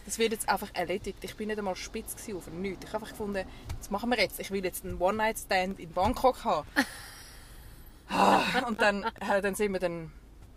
das 0.06 0.18
wird 0.18 0.32
jetzt 0.32 0.50
einfach 0.50 0.70
erledigt. 0.74 1.24
Ich 1.24 1.36
bin 1.36 1.48
nicht 1.48 1.58
einmal 1.60 1.76
spitz 1.76 2.16
auf 2.34 2.48
nichts. 2.48 2.86
Ich 2.86 2.94
habe 2.94 3.04
einfach 3.04 3.10
gefunden, 3.10 3.46
das 3.78 3.90
machen 3.90 4.10
wir 4.10 4.20
jetzt. 4.20 4.40
Ich 4.40 4.52
will 4.52 4.64
jetzt 4.64 4.86
einen 4.86 5.00
One-Night-Stand 5.00 5.80
in 5.80 5.92
Bangkok 5.92 6.44
haben. 6.44 6.68
Ah, 8.10 8.42
und 8.68 8.82
dann, 8.82 9.04
äh, 9.04 9.42
dann 9.42 9.56
sind 9.56 9.72
wir 9.72 9.80
dann 9.80 10.12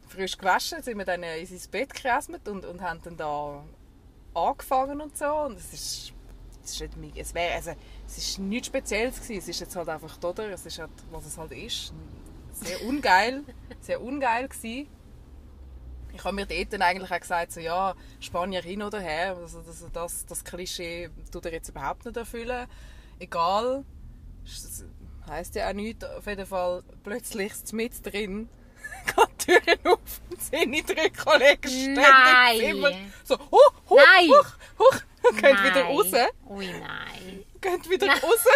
frisch 0.09 0.39
gewaschen, 0.39 0.83
sind 0.83 0.99
wir 0.99 1.05
dann 1.05 1.23
in 1.23 1.47
sein 1.47 1.71
Bett 1.71 1.95
geräsmet 1.95 2.49
und, 2.49 2.65
und 2.65 2.81
haben 2.81 3.01
dann 3.03 3.17
da 3.17 3.63
angefangen 4.35 5.01
und 5.01 5.17
so. 5.17 5.27
Und 5.27 5.59
es 5.59 5.73
ist, 5.73 6.13
es 6.75 6.81
ist, 6.81 6.97
nicht, 6.97 7.15
mi- 7.15 7.21
es 7.21 7.35
wär, 7.35 7.55
also, 7.55 7.73
es 8.07 8.19
ist 8.19 8.39
nichts 8.39 8.67
Spezielles 8.69 9.17
gewesen. 9.21 9.39
Es 9.39 9.49
ist 9.49 9.61
jetzt 9.61 9.77
halt 9.77 9.89
einfach, 9.89 10.17
oder? 10.23 10.51
Es 10.51 10.67
ist 10.67 10.79
halt, 10.79 10.91
was 11.11 11.27
es 11.27 11.37
halt 11.39 11.53
ist. 11.53 11.93
Sehr 12.53 12.83
ungeil. 12.85 13.43
Sehr 13.81 14.01
ungeil 14.01 14.49
gewesen. 14.49 14.89
Ich 16.15 16.25
habe 16.25 16.35
mir 16.35 16.47
dort 16.47 16.73
dann 16.73 16.83
eigentlich 16.83 17.11
auch 17.11 17.21
gesagt, 17.21 17.53
so, 17.53 17.61
ja, 17.61 17.95
Spanier 18.21 18.61
hin 18.63 18.83
oder 18.83 19.01
her, 19.01 19.35
also 19.37 19.61
das, 19.63 19.83
das, 19.93 20.27
das 20.27 20.45
Klischee 20.45 21.09
tut 21.31 21.47
er 21.47 21.53
jetzt 21.55 21.71
überhaupt 21.71 22.05
nicht 22.05 22.17
erfüllen. 22.19 22.67
Egal, 23.19 23.85
das 24.45 24.85
heisst 25.27 25.55
ja 25.55 25.71
auch 25.71 25.73
nichts. 25.73 26.05
Auf 26.05 26.27
jeden 26.27 26.45
Fall 26.45 26.83
plötzlich 27.03 27.53
mit 27.73 28.05
drin, 28.05 28.51
die 29.41 29.45
Türen 29.47 29.79
auf 29.87 30.21
und 30.31 30.43
sind 30.43 30.89
drei 30.91 31.09
Kollegen 31.09 31.69
stehen 31.69 31.95
Nein. 31.95 32.61
im 32.61 32.61
Zimmer. 32.77 32.91
So, 33.25 33.39
huch, 33.39 33.73
huch, 33.89 33.97
Nein. 33.97 34.29
huch, 34.29 34.53
huch, 34.81 35.01
und 35.31 35.43
Nein. 35.43 35.65
wieder 35.65 35.85
raus, 35.85 36.07
Ui, 36.49 36.67
nein. 36.67 37.45
gehen 37.61 37.91
wieder 37.91 38.09
raus 38.09 38.47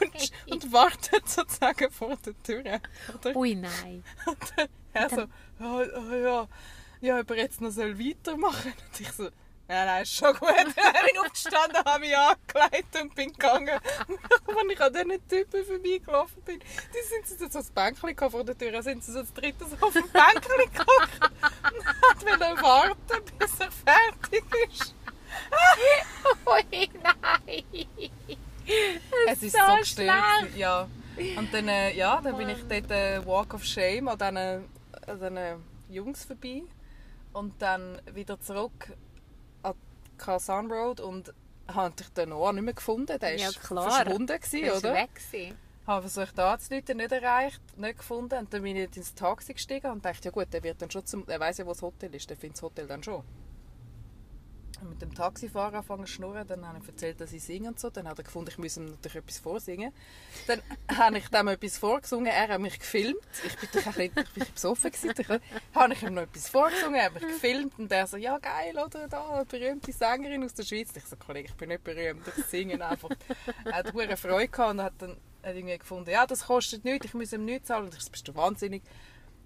und, 0.00 0.52
und 0.52 0.72
warten 0.72 1.20
sozusagen 1.26 1.90
vor 1.90 2.16
der 2.24 2.42
Tür. 2.42 2.80
Oder? 3.14 3.36
Ui, 3.36 3.54
nein. 3.54 4.04
Er 4.92 5.08
so, 5.08 5.24
ja, 5.60 5.82
ja, 5.82 6.16
ja, 6.16 6.48
ja, 7.00 7.18
ob 7.20 7.30
er 7.30 7.36
jetzt 7.36 7.60
noch 7.60 7.70
soll 7.70 7.98
weitermachen 7.98 8.62
soll. 8.62 8.72
Und 8.72 9.00
ich 9.00 9.12
so, 9.12 9.24
ja, 9.68 9.86
nein, 9.86 10.02
ist 10.02 10.14
schon 10.14 10.34
gut. 10.34 10.48
Dann 10.50 10.66
bin 10.66 11.12
ich 11.12 11.18
aufgestanden, 11.20 11.84
habe 11.84 12.00
mich 12.00 12.16
angelegt 12.16 13.00
und 13.00 13.14
bin 13.14 13.32
gegangen. 13.32 13.80
Und 14.08 14.18
als 14.56 14.70
ich 14.70 14.80
an 14.80 14.92
diesen 14.92 15.28
Typen 15.28 15.64
vorbeigelaufen 15.64 16.42
bin, 16.42 16.58
die 16.60 17.08
sind 17.08 17.26
so 17.26 17.46
so 17.46 17.58
das 17.58 17.70
Bänkchen 17.70 18.30
vor 18.30 18.44
der 18.44 18.58
Tür, 18.58 18.72
dann 18.72 18.82
sind 18.82 19.02
sie 19.02 19.12
so 19.12 19.20
das 19.20 19.32
dritte 19.32 19.64
so 19.64 19.76
auf 19.86 19.92
dem 19.92 20.08
Bänkchen 20.10 20.72
gegangen 20.72 21.32
und 21.72 22.40
wollten 22.40 22.62
warten, 22.62 23.24
bis 23.38 23.60
er 23.60 23.70
fertig 23.70 24.44
ist. 24.70 24.94
Ui, 26.52 26.88
nein. 27.02 27.64
Es 29.28 29.42
ist 29.42 29.52
so 29.56 29.58
so, 29.66 29.76
gestört. 29.78 30.56
Ja. 30.56 30.88
Und 31.36 31.52
dann, 31.52 31.68
äh, 31.68 31.94
ja, 31.94 32.20
dann 32.22 32.36
bin 32.36 32.48
ich 32.48 32.58
dort 32.68 32.90
äh, 32.90 33.24
Walk 33.26 33.54
of 33.54 33.64
Shame 33.64 34.08
an 34.08 34.18
diesen, 34.18 34.36
an 34.36 34.64
diesen 35.20 35.38
Jungs 35.94 36.24
vorbei. 36.24 36.62
Und 37.32 37.60
dann 37.60 38.00
wieder 38.12 38.40
zurück 38.40 38.92
an 39.62 39.74
die 40.06 40.16
Kazan 40.18 40.70
Road 40.70 41.00
und 41.00 41.32
habe 41.72 41.94
ich 42.00 42.08
den 42.10 42.30
Noah 42.30 42.52
nicht 42.52 42.62
mehr 42.64 42.74
gefunden. 42.74 43.18
Der 43.18 43.36
Ja, 43.38 43.50
klar. 43.50 43.90
verschwunden, 43.90 44.26
Der 44.26 44.38
gewesen, 44.38 44.70
oder? 44.78 44.94
weg 44.94 45.14
gewesen. 45.14 45.56
Habe 45.86 46.08
versucht 46.08 46.38
anzuleiten, 46.38 46.96
nicht 46.98 47.10
erreicht, 47.12 47.60
nicht 47.76 47.98
gefunden. 47.98 48.38
Und 48.38 48.54
dann 48.54 48.62
bin 48.62 48.76
ich 48.76 48.96
ins 48.96 49.14
Taxi 49.14 49.52
gestiegen 49.54 49.90
und 49.90 50.04
dachte, 50.04 50.26
ja 50.26 50.30
gut, 50.30 50.46
der 50.52 50.62
wird 50.62 50.80
dann 50.80 50.90
schon 50.90 51.04
zum, 51.06 51.26
der 51.26 51.40
weiß 51.40 51.58
ja, 51.58 51.66
wo 51.66 51.70
das 51.72 51.82
Hotel 51.82 52.14
ist, 52.14 52.30
der 52.30 52.36
findet 52.36 52.58
das 52.58 52.62
Hotel 52.62 52.86
dann 52.86 53.02
schon. 53.02 53.22
Mit 54.88 55.00
dem 55.00 55.14
Taxifahrer 55.14 55.76
angefangen 55.76 56.06
zu 56.06 56.12
schnurren, 56.12 56.46
dann 56.46 56.66
habe 56.66 56.78
ich 56.78 56.88
erzählt, 56.88 57.20
dass 57.20 57.32
ich 57.32 57.42
singe 57.42 57.68
und 57.68 57.78
so. 57.80 57.90
Dann 57.90 58.08
hat 58.08 58.18
er 58.18 58.24
gefunden, 58.24 58.50
ich 58.50 58.58
muss 58.58 58.76
ihm 58.76 58.86
natürlich 58.86 59.16
etwas 59.16 59.38
vorsingen. 59.38 59.92
Dann 60.46 60.60
habe 60.96 61.18
ich 61.18 61.28
dem 61.28 61.48
etwas 61.48 61.78
vorgesungen, 61.78 62.26
er 62.26 62.48
hat 62.48 62.60
mich 62.60 62.78
gefilmt. 62.78 63.18
Ich 63.46 63.56
bin 63.56 63.68
doch 63.72 63.96
ein 63.96 64.10
bisschen, 64.10 64.52
besoffen 64.54 64.90
gewesen. 64.90 65.14
Dann 65.28 65.40
habe 65.74 65.92
ich 65.94 66.02
ihm 66.02 66.14
noch 66.14 66.22
etwas 66.22 66.48
vorgesungen, 66.48 66.94
er 66.94 67.04
hat 67.06 67.14
mich 67.14 67.22
gefilmt 67.22 67.78
und 67.78 67.92
er 67.92 68.06
so, 68.06 68.16
ja 68.16 68.38
geil, 68.38 68.76
oder, 68.78 69.08
da, 69.08 69.28
eine 69.30 69.44
berühmte 69.44 69.92
Sängerin 69.92 70.44
aus 70.44 70.54
der 70.54 70.64
Schweiz. 70.64 70.90
Ich 70.96 71.04
so, 71.04 71.16
Kollege, 71.16 71.48
ich 71.48 71.54
bin 71.54 71.68
nicht 71.68 71.84
berühmt, 71.84 72.22
ich 72.36 72.44
singe 72.46 72.84
einfach. 72.84 73.10
Er 73.64 73.72
hat 73.72 73.92
hohe 73.92 74.16
Freude 74.16 74.48
gehabt 74.48 74.70
und 74.72 74.82
hat 74.82 74.94
dann 74.98 75.16
hat 75.42 75.56
irgendwie 75.56 75.78
gefunden, 75.78 76.10
ja, 76.10 76.26
das 76.26 76.46
kostet 76.46 76.84
nichts, 76.84 77.06
ich 77.06 77.14
muss 77.14 77.32
ihm 77.32 77.44
nichts 77.44 77.68
zahlen. 77.68 77.84
Und 77.84 77.94
ich 77.94 78.00
so, 78.00 78.10
bist 78.10 78.26
du 78.28 78.34
wahnsinnig? 78.34 78.82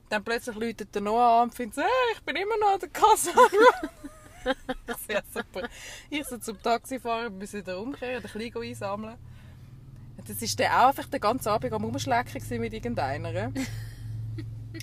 Dann 0.08 0.22
plötzlich 0.22 0.56
läutet 0.56 0.94
der 0.94 1.02
Noah 1.02 1.42
an 1.42 1.48
und 1.48 1.54
findet 1.54 1.78
hey, 1.78 2.12
ich 2.12 2.22
bin 2.22 2.36
immer 2.36 2.56
noch 2.58 2.74
an 2.74 2.80
der 2.80 2.88
Kasse. 2.90 3.30
ich 4.46 5.14
ja, 5.14 5.22
super. 5.32 5.68
Ich 6.10 6.24
so 6.26 6.38
zum 6.38 6.60
Taxifahrer, 6.62 7.24
wir 7.24 7.30
müssen 7.30 7.60
wieder 7.60 7.78
umkehren, 7.78 8.16
ein 8.16 8.22
bisschen 8.22 8.62
einsammeln. 8.62 9.16
Das 10.26 10.40
war 10.40 10.48
dann 10.56 10.72
auch 10.72 10.88
einfach 10.88 11.08
den 11.08 11.20
ganzen 11.20 11.48
Abend 11.48 11.72
am 11.72 11.84
Umschlecken 11.84 12.60
mit 12.60 12.72
irgendeiner. 12.72 13.52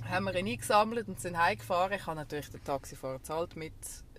haben 0.09 0.25
wir 0.25 0.35
ihn 0.35 0.47
eingesammelt 0.47 1.07
und 1.07 1.19
sind 1.19 1.37
heimgefahren. 1.37 1.93
Ich 1.93 2.05
habe 2.05 2.15
natürlich 2.15 2.49
den 2.49 2.63
Taxifahrer 2.63 3.17
gezahlt 3.17 3.55
mit, 3.55 3.73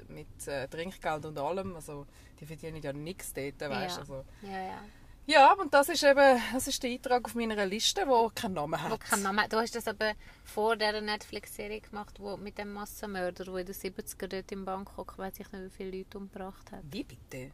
mit 0.09 0.49
äh, 0.49 0.69
Trinkgeld 0.69 1.25
und 1.25 1.39
allem. 1.39 1.75
Also, 1.75 2.07
die 2.41 2.47
verdienen 2.47 2.83
ja 2.83 2.93
nichts 2.93 3.33
dort, 3.33 3.61
weißt 3.61 3.97
Ja. 3.97 4.01
also. 4.01 4.25
Ja, 4.43 4.63
ja. 4.63 4.79
Ja, 5.26 5.54
und 5.54 5.73
das 5.73 5.88
ist 5.88 6.02
eben 6.02 6.40
das 6.52 6.66
ist 6.69 6.83
der 6.83 6.90
Eintrag 6.90 7.25
auf 7.25 7.35
meiner 7.35 7.64
Liste, 7.64 8.04
der 8.04 8.31
keinen 8.35 8.54
Namen 8.54 8.81
hat. 8.83 8.90
Wo 8.93 8.99
kein 8.99 9.23
Name, 9.23 9.49
du 9.49 9.57
hast 9.57 9.75
das 9.75 9.88
aber 9.88 10.12
vor 10.45 10.76
dieser 10.76 11.00
Netflix-Serie 11.00 11.81
gemacht, 11.81 12.16
wo, 12.21 12.37
mit 12.37 12.59
dem 12.59 12.73
Massenmörder, 12.73 13.45
der 13.45 13.57
in 13.57 13.66
den 13.66 13.75
70er 13.75 14.26
dort 14.26 14.52
in 14.52 14.64
Bangkok, 14.64 15.16
weiß 15.16 15.40
ich 15.40 15.50
nicht, 15.50 15.64
wie 15.64 15.71
viele 15.71 15.99
Leute 15.99 16.19
umgebracht 16.19 16.71
hat. 16.73 16.83
Wie 16.90 17.04
bitte? 17.04 17.52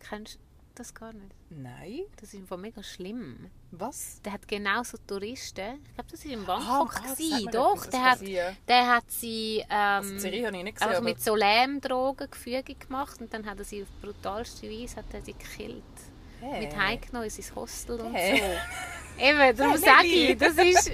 Kennst 0.00 0.34
du 0.34 0.38
das 0.74 0.92
gar 0.94 1.12
nicht? 1.12 1.32
Nein? 1.50 2.00
Das 2.20 2.34
ist 2.34 2.40
einfach 2.40 2.56
mega 2.56 2.82
schlimm. 2.82 3.50
Was? 3.70 4.20
Der 4.22 4.32
hat 4.32 4.48
genau 4.48 4.82
so 4.82 4.96
Touristen. 5.06 5.80
Ich 5.86 5.94
glaube, 5.94 6.10
das 6.10 6.24
war 6.24 6.32
in 6.32 6.40
Ah, 6.40 6.84
Bangkok. 6.84 6.92
Sag 7.16 7.18
mir 7.44 7.50
Doch, 7.52 7.86
der 7.86 8.02
hat, 8.04 8.20
der 8.68 8.86
hat 8.88 9.10
sie 9.10 9.64
Also, 9.68 10.08
ähm, 10.08 10.14
die 10.16 10.20
Serie 10.20 10.46
habe 10.46 10.56
ich 10.56 10.64
nicht 10.64 10.80
gesehen, 10.80 11.04
mit 11.04 11.22
so 11.22 11.36
Lähmdrogen 11.36 12.30
gefügig 12.30 12.80
gemacht 12.80 13.20
und 13.20 13.32
dann 13.32 13.46
hat 13.46 13.58
er 13.58 13.64
sie 13.64 13.82
auf 13.82 13.88
brutalste 14.00 14.68
Weise 14.68 14.96
hat 14.96 15.12
er 15.12 15.22
sie 15.22 15.34
gekillt. 15.34 15.84
Hey. 16.40 16.60
Mit 16.66 16.76
heimgenommen 16.76 17.24
in 17.24 17.30
sein 17.30 17.54
Hostel 17.56 18.00
und 18.00 18.14
Hey. 18.14 18.38
so. 18.38 19.24
Eben, 19.24 19.56
darum 19.56 19.72
Hey, 19.72 19.80
sage 19.80 20.06
ich, 20.06 20.38
das 20.38 20.56
ist, 20.56 20.92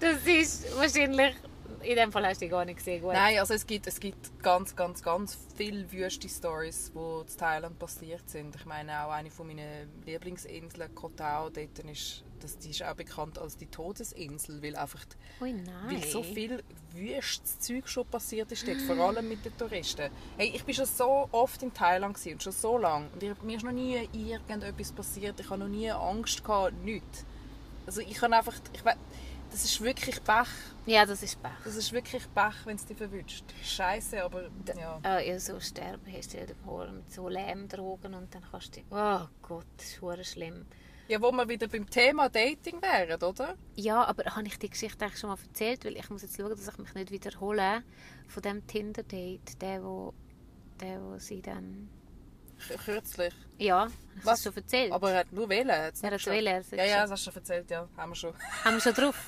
das 0.00 0.26
ist 0.26 0.76
wahrscheinlich... 0.78 1.34
In 1.82 1.96
dem 1.96 2.12
Fall 2.12 2.26
hast 2.26 2.42
du 2.42 2.44
die 2.44 2.50
gar 2.50 2.64
nicht 2.66 2.76
gesehen. 2.76 3.00
Gut. 3.00 3.14
Nein, 3.14 3.38
also 3.38 3.54
es 3.54 3.66
gibt, 3.66 3.86
es 3.86 3.98
gibt 3.98 4.42
ganz, 4.42 4.76
ganz, 4.76 5.02
ganz 5.02 5.38
viele 5.56 5.90
wüste 5.90 6.28
Stories, 6.28 6.92
die 6.94 6.98
in 6.98 7.38
Thailand 7.38 7.78
passiert 7.78 8.28
sind. 8.28 8.54
Ich 8.54 8.66
meine 8.66 9.02
auch 9.02 9.10
eine 9.10 9.30
von 9.30 9.46
meinen 9.46 9.88
Lieblingsinseln, 10.04 10.94
Koh 10.94 11.08
Tao, 11.08 11.48
dort 11.48 11.78
ist, 11.90 12.22
das, 12.40 12.58
die 12.58 12.70
ist 12.70 12.82
auch 12.82 12.94
bekannt 12.94 13.38
als 13.38 13.56
die 13.56 13.66
Todesinsel, 13.66 14.62
weil 14.62 14.76
einfach 14.76 15.04
Ui, 15.40 15.54
weil 15.88 16.02
so 16.04 16.22
viel 16.22 16.62
wüstes 16.92 17.58
Zeug 17.60 17.88
schon 17.88 18.06
passiert 18.06 18.50
ist 18.52 18.66
dort, 18.66 18.80
vor 18.82 18.96
allem 18.96 19.28
mit 19.28 19.44
den 19.44 19.56
Touristen. 19.56 20.10
Hey, 20.36 20.52
ich 20.54 20.64
bin 20.64 20.74
schon 20.74 20.86
so 20.86 21.28
oft 21.32 21.62
in 21.62 21.72
Thailand 21.72 22.14
gewesen, 22.14 22.32
und 22.34 22.42
schon 22.42 22.52
so 22.52 22.78
lange 22.78 23.08
und 23.10 23.44
mir 23.44 23.56
ist 23.56 23.64
noch 23.64 23.72
nie 23.72 24.08
irgendetwas 24.12 24.92
passiert. 24.92 25.38
Ich 25.40 25.48
habe 25.50 25.60
noch 25.60 25.68
nie 25.68 25.90
Angst 25.90 26.42
gehabt, 26.44 26.74
nichts. 26.84 27.24
Also 27.86 28.00
ich 28.00 28.20
habe 28.22 28.36
einfach, 28.36 28.54
ich 28.72 28.84
we- 28.84 28.96
das 29.50 29.64
ist 29.64 29.80
wirklich 29.80 30.22
Pech. 30.22 30.46
Ja, 30.86 31.04
das 31.04 31.24
ist 31.24 31.42
Pech. 31.42 31.50
Das 31.64 31.74
ist 31.74 31.92
wirklich 31.92 32.22
Pech, 32.32 32.54
wenn 32.66 32.76
es 32.76 32.86
dich 32.86 32.96
verwünscht. 32.96 33.44
Scheiße, 33.64 34.22
aber 34.22 34.48
ja. 34.78 35.00
Ah, 35.02 35.18
ja, 35.18 35.40
so 35.40 35.58
sterben 35.58 36.06
hast 36.16 36.32
du 36.34 36.38
ja 36.38 36.44
mit 36.92 37.12
so 37.12 37.28
Lähmdrogen 37.28 38.14
und 38.14 38.32
dann 38.32 38.44
kannst 38.48 38.76
du... 38.76 38.80
Oh 38.92 39.26
Gott, 39.42 39.66
das 39.76 40.18
ist 40.20 40.32
schlimm. 40.32 40.66
Ja, 41.10 41.20
wo 41.20 41.32
wir 41.32 41.48
wieder 41.48 41.66
beim 41.66 41.90
Thema 41.90 42.28
Dating 42.28 42.80
wären, 42.80 43.20
oder? 43.20 43.56
Ja, 43.74 44.04
aber 44.04 44.22
habe 44.26 44.46
ich 44.46 44.60
die 44.60 44.70
Geschichte 44.70 45.04
eigentlich 45.04 45.18
schon 45.18 45.30
mal 45.30 45.38
erzählt? 45.44 45.84
Weil 45.84 45.96
ich 45.96 46.08
muss 46.08 46.22
jetzt 46.22 46.36
schauen, 46.36 46.50
dass 46.50 46.68
ich 46.68 46.78
mich 46.78 46.94
nicht 46.94 47.10
wiederhole 47.10 47.82
von 48.28 48.42
dem 48.44 48.64
Tinder-Date, 48.64 49.60
der, 49.60 49.82
wo, 49.82 50.14
der, 50.80 51.02
wo 51.02 51.18
sie 51.18 51.42
dann... 51.42 51.90
Kürzlich. 52.84 53.34
Ja, 53.58 53.82
hast 53.84 53.92
du 53.92 54.24
Was? 54.24 54.24
das 54.24 54.42
schon 54.44 54.56
erzählt? 54.56 54.92
Aber 54.92 55.10
er 55.12 55.20
hat 55.20 55.32
nur 55.32 55.48
wählen. 55.48 55.68
Er 55.68 55.86
hat 56.10 56.20
schon- 56.20 56.32
wählen, 56.32 56.64
Ja, 56.72 56.84
ja, 56.84 57.02
das 57.02 57.10
hast 57.12 57.26
du 57.26 57.30
schon 57.30 57.40
erzählt, 57.42 57.70
ja. 57.70 57.88
Haben 57.96 58.10
wir 58.12 58.16
schon. 58.16 58.34
Haben 58.64 58.74
wir 58.76 58.80
schon 58.80 58.94
drauf? 58.94 59.16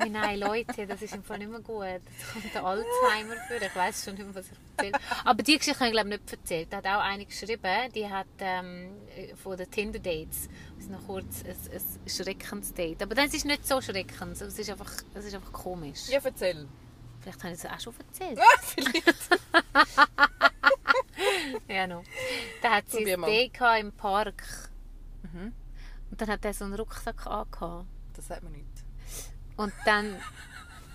Oh 0.00 0.04
nein, 0.08 0.38
Leute, 0.38 0.86
das 0.86 1.02
ist 1.02 1.12
im 1.16 1.24
Fall 1.24 1.38
nicht 1.38 1.50
mehr 1.50 1.58
gut. 1.58 1.82
Jetzt 1.84 2.32
kommt 2.32 2.54
der 2.54 2.64
Alzheimer 2.64 3.34
für. 3.48 3.56
Ich 3.56 3.74
weiß 3.74 4.04
schon 4.04 4.14
nicht 4.14 4.24
mehr, 4.26 4.34
was 4.36 4.46
ich 4.46 4.52
erzähle. 4.76 4.98
Aber 5.24 5.42
die 5.42 5.58
Geschichte 5.58 5.80
habe 5.80 5.88
ich 5.88 5.92
glaube 5.92 6.08
nicht 6.10 6.32
erzählt. 6.32 6.72
Da 6.72 6.76
hat 6.76 6.86
auch 6.86 7.00
eine 7.02 7.26
geschrieben, 7.26 7.92
die 7.92 8.08
hat 8.08 8.28
ähm, 8.38 8.92
von 9.42 9.56
den 9.56 9.68
Tinder-Dates. 9.68 10.48
Das 10.76 10.84
ist 10.84 10.90
noch 10.92 11.04
kurz 11.04 11.42
ein, 11.44 11.50
ein 11.50 12.08
schreckendes 12.08 12.72
Date. 12.74 13.02
Aber 13.02 13.16
das 13.16 13.34
ist 13.34 13.44
nicht 13.44 13.66
so 13.66 13.80
schreckend. 13.80 14.40
Es 14.40 14.56
ist 14.56 14.70
einfach, 14.70 14.92
es 15.14 15.24
ist 15.24 15.34
einfach 15.34 15.52
komisch. 15.52 16.06
Ja, 16.08 16.20
erzähl. 16.22 16.68
Vielleicht 17.20 17.42
habe 17.42 17.54
ich 17.54 17.58
es 17.58 17.66
auch 17.66 17.80
schon 17.80 17.94
erzählt. 17.98 18.38
Ah, 18.38 18.60
vielleicht. 18.62 19.04
Ja, 21.68 21.86
no. 21.86 22.02
Da 22.62 22.76
hat 22.76 22.88
sie 22.90 23.12
ein. 23.12 23.20
Mhm. 23.20 23.52
Gehabt 23.52 23.80
im 23.80 23.92
Park. 23.92 24.42
Und 26.10 26.20
dann 26.20 26.28
hat 26.28 26.44
er 26.44 26.54
so 26.54 26.64
einen 26.64 26.74
Rucksack 26.74 27.26
angehabt. 27.26 27.86
Das 28.14 28.28
sagt 28.28 28.42
man 28.42 28.52
nicht. 28.52 28.64
Und 29.56 29.72
dann... 29.84 30.16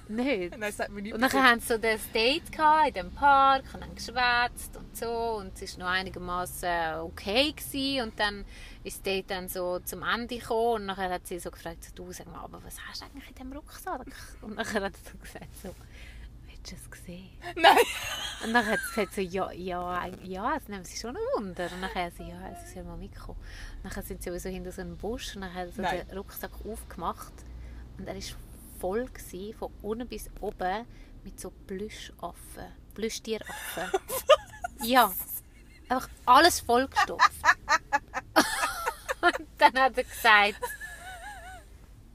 nicht. 0.07 0.51
Nein, 0.51 0.61
das 0.61 0.77
sagt 0.77 0.91
man 0.91 1.03
nicht. 1.03 1.13
Und 1.13 1.21
dann 1.21 1.31
haben 1.31 1.59
sie 1.59 1.67
so 1.67 1.77
das 1.77 2.11
Date 2.11 2.51
gehabt 2.51 2.89
in 2.89 2.93
dem 2.93 3.11
Park 3.11 3.63
und 3.73 3.81
dann 3.81 3.95
geschwätzt 3.95 4.75
und 4.75 4.95
so 4.95 5.37
und 5.39 5.61
es 5.61 5.77
war 5.77 5.85
noch 5.85 5.91
einigermaßen 5.91 6.99
okay 7.01 7.51
gewesen. 7.51 8.03
und 8.03 8.19
dann 8.19 8.45
ist 8.83 8.97
das 8.97 9.03
Date 9.03 9.31
dann 9.31 9.47
so 9.47 9.79
zum 9.79 10.03
Ende 10.03 10.37
gekommen 10.37 10.81
und 10.81 10.85
nachher 10.87 11.09
hat 11.09 11.27
sie 11.27 11.39
so 11.39 11.51
gefragt, 11.51 11.91
du 11.95 12.11
sag 12.11 12.27
mal, 12.27 12.43
aber 12.43 12.61
was 12.63 12.75
hast 12.87 13.01
du 13.01 13.05
eigentlich 13.05 13.29
in 13.29 13.35
dem 13.35 13.53
Rucksack? 13.53 14.07
Und 14.41 14.55
nachher 14.55 14.83
hat 14.83 14.95
sie 14.97 15.11
so 15.11 15.17
gesagt 15.17 15.47
so, 15.61 15.75
willst 16.63 16.71
du 16.71 16.75
es 16.75 16.91
gesehen? 16.91 17.29
Nein. 17.55 17.77
Und 18.43 18.53
dann 18.53 18.65
hat 18.65 18.79
sie 18.79 19.01
gesagt 19.05 19.13
so, 19.15 19.21
ja, 19.21 19.51
ja, 19.51 20.07
ja, 20.23 20.55
es 20.57 20.67
nimmt 20.67 20.87
sie 20.87 20.97
schon 20.97 21.15
ein 21.15 21.23
Wunder. 21.35 21.69
Und 21.71 21.81
nachher 21.81 22.05
hat 22.05 22.15
sie, 22.15 22.23
ja, 22.23 22.37
sie 22.65 22.73
soll 22.73 22.83
mal 22.83 22.97
mitkommen. 22.97 23.39
Und 23.83 23.95
dann 23.95 24.03
sind 24.03 24.21
sie 24.21 24.29
sowieso 24.29 24.49
hinter 24.49 24.71
so 24.71 24.81
einem 24.81 24.97
Busch 24.97 25.35
und 25.35 25.41
dann 25.41 25.53
hat 25.53 25.73
sie 25.73 25.81
Nein. 25.81 26.07
den 26.07 26.17
Rucksack 26.17 26.51
aufgemacht 26.65 27.33
und 27.97 28.07
er 28.07 28.15
war 28.15 28.21
voll 28.79 29.05
gewesen, 29.05 29.53
von 29.57 29.71
unten 29.81 30.07
bis 30.07 30.29
oben 30.41 30.85
mit 31.23 31.39
so 31.39 31.51
Plüschaffen, 31.67 32.65
Plüschtieraffen. 32.93 33.99
ja, 34.83 35.11
einfach 35.87 36.09
alles 36.25 36.59
vollgestopft. 36.59 37.31
und 39.21 39.47
dann 39.57 39.73
hat 39.79 39.97
er 39.97 40.03
gesagt, 40.03 40.59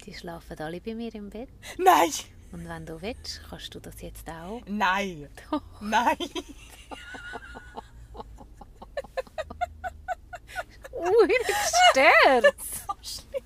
die 0.05 0.13
schlafen 0.13 0.59
alle 0.59 0.81
bei 0.81 0.95
mir 0.95 1.15
im 1.15 1.31
Bett. 1.31 1.49
Nein. 1.79 2.11
Und 2.51 2.67
wenn 2.69 2.87
du 2.87 3.01
willst, 3.03 3.43
kannst 3.49 3.75
du 3.75 3.81
das 3.81 4.01
jetzt 4.01 4.29
auch. 4.29 4.63
Nein. 4.67 5.29
Nein. 5.81 6.17
Ui, 10.93 11.29
gestört. 11.29 12.57
So 12.69 12.95
schlimm. 13.03 13.45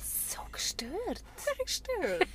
so 0.00 0.40
gestört. 0.50 1.24
Gestört. 1.64 2.28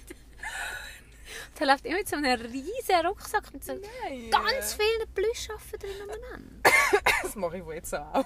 Der 1.59 1.67
läuft 1.67 1.85
immer 1.85 1.97
mit 1.97 2.07
so 2.07 2.15
einem 2.15 2.41
riesen 2.41 3.05
Rucksack 3.05 3.53
mit 3.53 3.63
so 3.63 3.73
Nein. 3.73 4.29
ganz 4.29 4.73
vielen 4.73 5.13
Plüschaffen 5.13 5.79
drin 5.79 6.01
umeinander. 6.03 6.61
Das 7.23 7.35
mache 7.35 7.57
ich 7.57 7.65
wohl 7.65 7.75
jetzt 7.75 7.93
auch. 7.93 8.25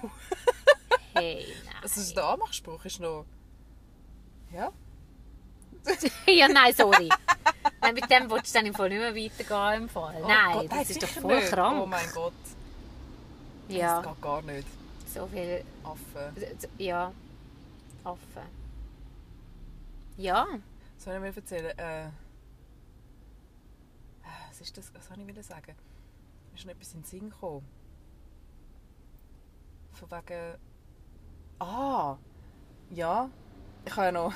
Hey, 1.14 1.46
nein. 1.64 1.74
Das 1.82 1.96
ist 1.96 2.14
der 2.16 2.24
Anmachspruch, 2.24 2.84
ist 2.84 3.00
noch... 3.00 3.26
Ja? 4.52 4.72
ja, 6.26 6.48
nein, 6.48 6.72
sorry. 6.74 7.08
Nein, 7.80 7.94
mit 7.94 8.10
dem 8.10 8.30
willst 8.30 8.54
du 8.54 8.58
dann 8.58 8.66
im 8.66 8.74
Fall 8.74 8.88
nicht 8.88 8.98
mehr 8.98 9.14
weitergehen. 9.14 9.82
Im 9.82 9.88
Fall. 9.88 10.20
Oh 10.22 10.28
nein, 10.28 10.52
Gott, 10.68 10.72
das 10.72 10.90
ist 10.90 11.02
doch 11.02 11.08
voll 11.08 11.36
nicht. 11.36 11.48
krank. 11.48 11.82
Oh 11.82 11.86
mein 11.86 12.10
Gott. 12.12 12.32
ja, 13.68 14.00
Das 14.00 14.12
geht 14.12 14.22
gar 14.22 14.42
nicht. 14.42 14.68
so 15.12 15.26
viel... 15.26 15.64
Affen. 15.82 16.58
Ja, 16.78 17.12
Affen. 18.04 18.42
Ja, 20.16 20.46
Soll 20.98 21.14
ich 21.16 21.20
mir 21.20 21.36
erzählen? 21.36 21.78
Äh, 21.78 22.08
was 24.48 24.60
ist 24.60 24.76
das? 24.78 24.94
Was 24.94 25.06
soll 25.06 25.18
ich 25.20 25.26
wieder 25.26 25.42
sagen? 25.42 25.74
Mir 26.50 26.56
ist 26.58 26.64
noch 26.64 26.72
etwas 26.72 26.94
in 26.94 27.00
den 27.00 27.04
Sinn 27.04 27.30
gekommen. 27.30 27.66
Von 29.92 30.10
wegen... 30.10 30.54
Ah! 31.58 32.16
Ja. 32.90 33.28
Ich 33.84 33.92
habe 33.96 34.06
ja 34.06 34.12
noch... 34.12 34.32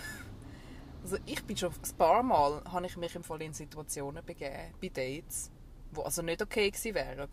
Also 1.03 1.17
ich 1.27 1.43
bin 1.45 1.57
schon 1.57 1.73
ein 1.73 1.97
paar 1.97 2.23
Mal 2.23 2.63
habe 2.71 2.87
ich 2.87 2.97
mich 2.97 3.15
im 3.15 3.25
Fall 3.25 3.41
in 3.43 3.53
Situationen 3.55 4.25
begeben, 4.25 4.75
bei 4.81 4.89
Dates, 4.89 5.51
die 5.97 6.01
also 6.03 6.23
nicht 6.23 6.43
okay 6.43 6.71
gewesen 6.71 6.95
wären. 6.95 7.29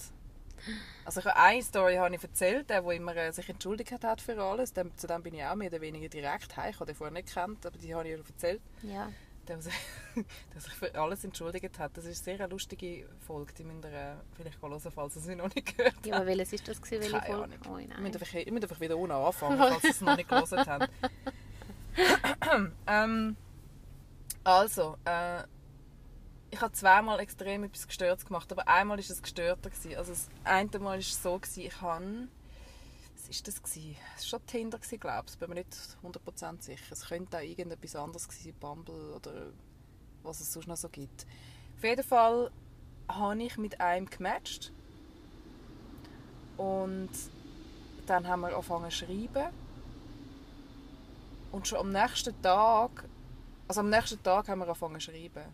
Also 1.04 1.20
ich 1.20 1.26
habe 1.26 1.36
eine 1.38 1.62
Story 1.62 1.96
habe 1.96 2.16
ich 2.16 2.24
erzählt, 2.24 2.70
der, 2.70 2.82
der 2.82 2.92
immer 2.94 3.16
äh, 3.16 3.32
sich 3.32 3.50
entschuldigt 3.50 3.92
hat 4.04 4.22
für 4.22 4.42
alles. 4.42 4.72
Dem, 4.74 4.96
zu 4.98 5.06
dem 5.08 5.22
bin 5.22 5.34
ich 5.34 5.44
auch 5.44 5.56
mehr 5.56 5.70
oder 5.70 5.82
weniger 5.82 6.08
direkt 6.08 6.56
heim. 6.56 6.70
Ich 6.70 6.76
habe 6.76 6.86
den 6.86 6.96
vorher 6.96 7.14
nicht 7.14 7.28
gekannt, 7.28 7.66
aber 7.66 7.78
die 7.78 7.94
habe 7.94 8.08
ich 8.08 8.12
ihr 8.18 8.24
erzählt 8.26 8.62
ja. 8.82 9.10
der 9.48 9.62
sich, 9.62 9.74
der 10.54 10.62
sich 10.62 10.74
für 10.74 10.96
alles 10.96 11.24
entschuldigt 11.26 11.78
hat. 11.78 11.98
Das 11.98 12.06
ist 12.06 12.26
eine 12.28 12.38
sehr 12.38 12.48
lustige 12.48 13.08
Folge, 13.28 13.54
die 13.54 13.64
müsst 13.66 13.84
ihr 13.86 13.92
äh, 13.92 14.16
vielleicht 14.38 14.62
hören, 14.62 14.80
falls 14.80 15.16
ihr 15.18 15.22
sie 15.22 15.36
noch 15.36 15.54
nicht 15.54 15.76
gehört 15.78 15.96
habt. 15.96 16.06
Ja, 16.06 16.16
aber 16.16 16.28
welches 16.28 16.54
ist 16.54 16.68
das 16.68 16.82
gewesen? 16.82 17.02
Welche 17.02 17.20
Keine 17.20 17.26
Folge? 17.26 17.44
Ahnung. 17.44 17.60
Oh 17.74 17.78
Ich 17.78 17.88
nein. 17.90 18.02
müsst 18.02 18.16
einfach, 18.16 18.34
ich 18.34 18.52
müsst 18.52 18.64
einfach 18.64 18.80
wieder 18.80 18.98
unten 18.98 19.12
anfangen, 19.12 19.58
falls 19.60 19.84
ihr 19.84 19.90
es 19.90 20.02
noch 20.02 20.16
nicht 20.16 20.30
gelesen 20.30 20.66
habt. 20.66 20.90
ähm, 22.88 23.36
also, 24.46 24.98
äh, 25.06 25.44
ich 26.52 26.62
habe 26.62 26.72
zweimal 26.72 27.20
extrem 27.20 27.64
etwas 27.66 27.88
Gestörtes 27.88 28.26
gemacht, 28.26 28.52
aber 28.52 28.68
einmal 28.68 28.98
war 28.98 29.04
es 29.04 29.22
gestörter. 29.22 29.70
Gewesen. 29.70 29.98
Also 29.98 30.14
das 30.14 30.30
eine 30.44 30.70
Mal 30.80 30.84
war 30.84 30.98
es 30.98 31.22
so, 31.22 31.38
gewesen, 31.38 31.62
ich 31.62 31.82
habe... 31.82 32.28
Was 33.16 33.28
war 33.28 33.44
das? 33.46 33.64
Gewesen? 33.64 33.98
Es 34.16 34.22
war 34.22 34.40
schon 34.40 34.48
Tinder, 34.48 34.78
gewesen, 34.78 35.00
glaube 35.00 35.26
ich. 35.30 35.38
Bin 35.38 35.50
mir 35.50 35.56
nicht 35.56 35.76
100% 36.04 36.62
sicher. 36.62 36.92
Es 36.92 37.08
könnte 37.08 37.38
auch 37.38 37.42
irgendetwas 37.42 37.96
anderes 37.96 38.28
gewesen 38.28 38.54
Bumble 38.60 39.14
oder 39.16 39.52
was 40.24 40.40
es 40.40 40.54
sonst 40.54 40.68
noch 40.68 40.78
so 40.78 40.90
gibt. 40.90 41.26
Auf 41.78 41.84
jeden 41.84 42.04
Fall 42.04 42.52
habe 43.10 43.44
ich 43.44 43.58
mit 43.58 43.82
einem 43.82 44.10
gematcht. 44.10 44.72
Und 46.58 47.10
dann 48.06 48.28
haben 48.28 48.42
wir 48.42 48.50
angefangen 48.50 48.92
zu 48.92 48.98
schreiben. 48.98 49.50
Und 51.52 51.68
schon 51.68 51.80
am 51.80 51.92
nächsten 51.92 52.40
Tag, 52.42 53.06
also 53.68 53.82
am 53.82 53.90
nächsten 53.90 54.22
Tag 54.22 54.48
haben 54.48 54.60
wir 54.60 54.68
angefangen 54.68 55.00
zu 55.00 55.12
schreiben. 55.12 55.46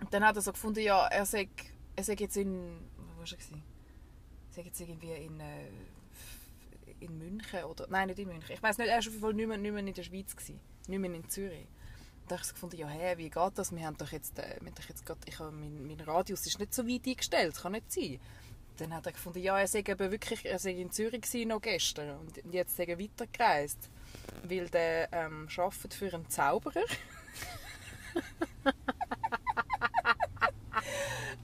Und 0.00 0.12
dann 0.12 0.24
hat 0.24 0.36
er 0.36 0.42
so 0.42 0.52
gefunden, 0.52 0.80
ja, 0.80 1.06
er 1.06 1.24
sei, 1.24 1.48
er 1.96 2.04
sei 2.04 2.14
jetzt 2.18 2.36
in, 2.36 2.78
wo 2.96 3.20
war 3.20 3.26
er? 3.26 3.36
gewesen? 3.36 3.62
Er 4.50 4.54
sei 4.54 4.62
jetzt 4.62 4.80
irgendwie 4.80 5.12
in, 5.12 5.40
äh, 5.40 5.68
in 7.00 7.18
München 7.18 7.64
oder, 7.64 7.86
nein, 7.88 8.08
nicht 8.08 8.18
in 8.18 8.28
München. 8.28 8.52
Ich 8.52 8.62
weiß 8.62 8.78
nicht, 8.78 8.88
er 8.88 8.94
war 8.94 8.98
auf 8.98 9.06
jeden 9.06 9.20
Fall 9.20 9.34
nicht 9.34 9.48
mehr, 9.48 9.58
nicht 9.58 9.72
mehr 9.72 9.86
in 9.86 9.94
der 9.94 10.02
Schweiz, 10.02 10.36
gewesen, 10.36 10.60
nicht 10.88 10.98
mehr 10.98 11.14
in 11.14 11.28
Zürich. 11.28 11.66
Und 12.22 12.30
da 12.30 12.36
habe 12.36 12.42
ich 12.42 12.48
so 12.48 12.54
gefunden, 12.54 12.76
ja, 12.76 12.88
hä, 12.88 13.16
wie 13.16 13.30
geht 13.30 13.52
das? 13.58 13.74
Wir 13.74 13.86
haben 13.86 13.96
doch 13.96 14.12
jetzt, 14.12 14.38
äh, 14.38 14.56
haben 14.56 14.74
doch 14.74 14.88
jetzt 14.88 15.06
grad, 15.06 15.18
ich 15.26 15.38
habe, 15.38 15.52
mein, 15.52 15.86
mein 15.86 16.00
Radius 16.00 16.46
ist 16.46 16.58
nicht 16.58 16.74
so 16.74 16.86
weit 16.86 17.06
eingestellt, 17.06 17.54
das 17.54 17.62
kann 17.62 17.72
nicht 17.72 17.90
sein. 17.92 18.20
Dann 18.76 18.92
hat 18.92 19.06
er 19.06 19.12
gefunden, 19.12 19.38
ja, 19.38 19.58
er 19.58 19.68
sei 19.68 19.80
eben 19.80 20.10
wirklich, 20.10 20.44
er 20.44 20.58
sei 20.58 20.72
in 20.72 20.90
Zürich 20.90 21.22
gewesen, 21.22 21.48
noch 21.48 21.60
gestern 21.60 22.18
und 22.18 22.40
jetzt 22.52 22.76
sei 22.76 22.84
er 22.84 22.98
weitergereist, 22.98 23.88
weil 24.44 24.68
der 24.68 25.12
ähm, 25.12 25.48
arbeitet 25.56 25.94
für 25.94 26.12
einen 26.12 26.28
Zauberer. 26.28 26.84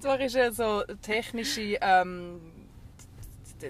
Zwar 0.01 0.21
ist 0.21 0.35
er 0.35 0.53
so 0.53 0.83
technische, 1.03 1.79
ähm, 1.81 2.41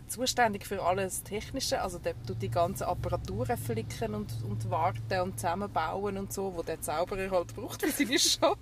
zuständig 0.06 0.66
für 0.66 0.82
alles 0.82 1.22
Technische, 1.24 1.80
also 1.82 1.98
der 1.98 2.14
tut 2.24 2.40
die 2.40 2.50
ganzen 2.50 2.84
Apparaturen 2.84 3.58
flicken 3.58 4.14
und, 4.14 4.32
und 4.44 4.70
warten 4.70 5.20
und 5.20 5.40
zusammenbauen 5.40 6.16
und 6.16 6.32
so, 6.32 6.54
wo 6.54 6.62
der 6.62 6.80
Zauberer 6.80 7.30
halt 7.30 7.54
braucht 7.54 7.82
für 7.82 7.90
seine 7.90 8.18
Show. 8.18 8.56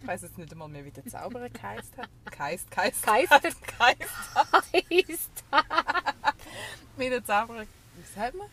ich 0.00 0.06
weiß 0.06 0.22
jetzt 0.22 0.38
nicht 0.38 0.50
einmal 0.52 0.68
mehr, 0.68 0.84
wie 0.84 0.90
der 0.90 1.04
Zauberer 1.04 1.50
geheißt 1.50 1.98
hat. 1.98 2.08
Geheißt, 2.30 2.70
geheißt, 2.70 3.02
Geheißt. 3.02 3.30
geheißt. 3.66 4.08
Heisst 4.72 5.44
Wie 6.96 7.10
der 7.10 7.24
Zauberer, 7.24 7.66
wie 8.18 8.22
sagt 8.24 8.34
man? 8.36 8.48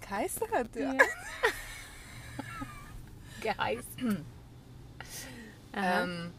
Geheißen. 0.00 0.50
Hat, 0.52 0.76
ja. 0.76 0.92
Ja. 0.92 0.98
Geheißen. 3.40 4.24
Ähm, 5.74 6.30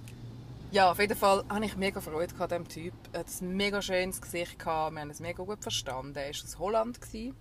ja, 0.72 0.92
auf 0.92 1.00
jeden 1.00 1.18
Fall 1.18 1.44
hatte 1.50 1.66
ich 1.66 1.76
mega 1.76 2.00
Freude 2.02 2.34
an 2.40 2.50
diesem 2.50 2.68
Typ. 2.68 2.94
Er 3.14 3.20
hat 3.22 3.28
ein 3.42 3.56
mega 3.56 3.82
schönes 3.82 4.22
Gesicht. 4.22 4.58
Gehabt. 4.60 4.94
Wir 4.96 5.02
haben 5.02 5.10
es 5.10 5.20
mega 5.20 5.44
gut 5.44 5.62
verstanden. 5.62 6.16
Er 6.16 6.24
war 6.26 6.30
aus 6.30 6.60
Holland. 6.60 7.02
Gewesen. 7.02 7.36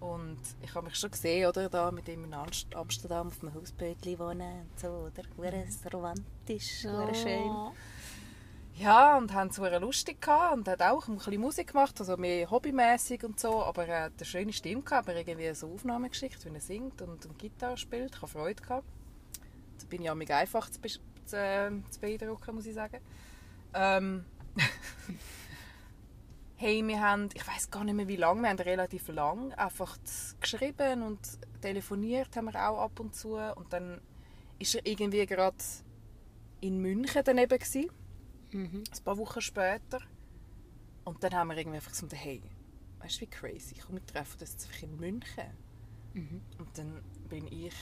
Und 0.00 0.38
ich 0.62 0.74
habe 0.74 0.86
mich 0.86 0.94
schon 0.94 1.10
gesehen, 1.10 1.48
oder, 1.48 1.68
da 1.68 1.90
mit 1.90 2.06
ihm 2.08 2.22
in 2.24 2.32
Amst- 2.32 2.72
Amsterdam 2.76 3.28
auf 3.28 3.42
einem 3.42 3.52
Hausbötchen 3.54 4.18
wohnen 4.20 4.60
und 4.60 4.78
so, 4.78 4.88
oder? 4.88 5.22
Hure 5.36 5.64
romantisch, 5.92 6.84
hure 6.84 7.12
schön. 7.14 7.50
Ja, 8.80 9.18
und 9.18 9.32
haben 9.32 9.48
es 9.48 9.56
sehr 9.56 9.80
lustig 9.80 10.20
gehabt 10.20 10.56
und 10.56 10.68
hat 10.68 10.82
auch 10.82 11.08
ein 11.08 11.16
bisschen 11.16 11.40
Musik 11.40 11.72
gemacht, 11.72 11.98
also 11.98 12.16
mehr 12.16 12.48
hobbymäßig 12.48 13.24
und 13.24 13.40
so, 13.40 13.64
aber 13.64 13.86
er 13.86 14.04
hat 14.04 14.12
eine 14.18 14.24
schöne 14.24 14.52
Stimme 14.52 14.82
gehabt, 14.82 15.08
aber 15.08 15.18
irgendwie 15.18 15.52
so 15.52 15.72
Aufnahmen 15.72 16.08
geschickt, 16.08 16.44
wie 16.44 16.54
er 16.54 16.60
singt 16.60 17.02
und, 17.02 17.26
und 17.26 17.38
Gitarre 17.38 17.76
spielt. 17.76 18.14
Ich 18.14 18.22
habe 18.22 18.30
Freude 18.30 18.62
gehabt. 18.62 18.86
Da 19.80 19.86
bin 19.88 20.02
ich 20.02 20.10
auch 20.10 20.14
mega 20.14 20.36
einfach 20.36 20.70
zu, 20.70 20.80
zu, 20.80 21.36
äh, 21.36 21.70
zu 21.90 22.00
beeindrucken, 22.00 22.54
muss 22.54 22.66
ich 22.66 22.74
sagen. 22.74 23.00
Ähm, 23.74 24.24
hey, 26.56 26.86
wir 26.86 27.00
haben, 27.00 27.30
ich 27.34 27.46
weiß 27.48 27.72
gar 27.72 27.82
nicht 27.82 27.96
mehr 27.96 28.06
wie 28.06 28.16
lange, 28.16 28.42
wir 28.42 28.48
haben 28.50 28.60
relativ 28.60 29.08
lang 29.08 29.52
einfach 29.54 29.98
geschrieben 30.40 31.02
und 31.02 31.18
telefoniert 31.62 32.36
haben 32.36 32.44
wir 32.44 32.68
auch 32.68 32.78
ab 32.84 33.00
und 33.00 33.16
zu 33.16 33.38
und 33.38 33.72
dann 33.72 34.00
ist 34.60 34.76
er 34.76 34.86
irgendwie 34.86 35.26
gerade 35.26 35.56
in 36.60 36.78
München 36.78 37.22
daneben 37.24 37.58
gewesen, 37.58 37.90
Mhm. 38.52 38.82
ein 38.90 39.04
paar 39.04 39.18
Wochen 39.18 39.40
später 39.40 40.00
und 41.04 41.22
dann 41.22 41.34
haben 41.34 41.48
wir 41.48 41.56
irgendwie 41.56 41.76
einfach 41.76 41.90
gesagt, 41.92 42.12
hey, 42.14 42.42
weißt 43.00 43.16
du 43.16 43.20
wie 43.22 43.26
crazy, 43.26 43.74
komm, 43.84 43.96
wir 43.96 44.06
treffen 44.06 44.40
uns 44.40 44.50
jetzt 44.52 44.66
einfach 44.66 44.82
in 44.82 44.96
München 44.98 45.44
Mhm. 46.14 46.40
und 46.58 46.78
dann 46.78 47.02
bin 47.28 47.46
ich 47.52 47.74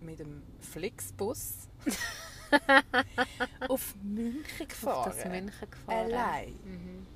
mit 0.00 0.18
dem 0.18 0.42
Flixbus 0.60 1.68
auf 3.68 3.94
München 4.02 4.68
gefahren. 4.68 5.08
Auf 5.08 5.16
das 5.16 5.24
München 5.24 5.70
gefahren. 5.70 5.98
Allein. 6.12 6.52
Mhm. 6.64 7.06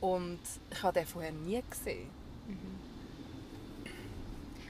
Und 0.00 0.40
ich 0.70 0.82
habe 0.82 0.98
den 1.00 1.06
vorher 1.06 1.32
nie 1.32 1.62
gesehen. 1.70 2.10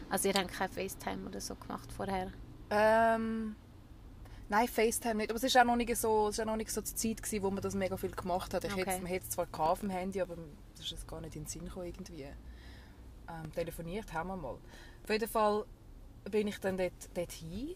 Also 0.09 0.29
ihr 0.29 0.35
habt 0.35 0.53
kein 0.53 0.71
FaceTime 0.71 1.27
oder 1.27 1.41
so 1.41 1.57
gemacht 1.57 1.91
vorher? 1.91 2.31
Ähm, 2.71 3.57
nein, 4.55 4.69
FaceTime 4.69 5.17
nicht. 5.17 5.31
Aber 5.31 5.43
es 5.43 5.55
war 5.55 5.63
auch 5.63 5.67
noch 5.67 5.77
nicht 5.77 5.97
so, 5.97 6.29
es 6.29 6.41
auch 6.41 6.45
noch 6.45 6.57
nicht 6.57 6.71
so 6.71 6.81
die 6.81 6.95
Zeit, 6.95 7.23
gewesen, 7.23 7.43
wo 7.43 7.51
man 7.51 7.63
das 7.63 7.75
mega 7.75 7.97
viel 7.97 8.11
gemacht 8.11 8.55
hat. 8.55 8.65
Ich 8.65 8.73
Okay. 8.73 8.85
hätte, 8.85 9.03
man 9.03 9.07
hätte 9.07 9.27
es 9.29 9.31
zwar 9.31 9.47
auf 9.59 9.81
dem 9.81 9.91
Handy, 9.91 10.21
aber 10.21 10.37
das 10.77 10.85
ist 10.85 10.93
jetzt 10.93 11.09
gar 11.09 11.21
nicht 11.21 11.35
in 11.37 11.43
den 11.43 11.49
Sinn 11.49 11.65
gekommen 11.65 11.87
irgendwie. 11.87 12.23
Ähm, 12.23 13.53
telefoniert 13.55 14.13
haben 14.13 14.29
wir 14.29 14.37
mal. 14.37 14.59
Auf 15.03 15.11
jeden 15.11 15.29
Fall 15.29 15.65
bin 16.31 16.49
ich 16.49 16.59
dann 16.59 16.77
dort, 16.77 16.93
dort 17.15 17.33
hin. 17.33 17.75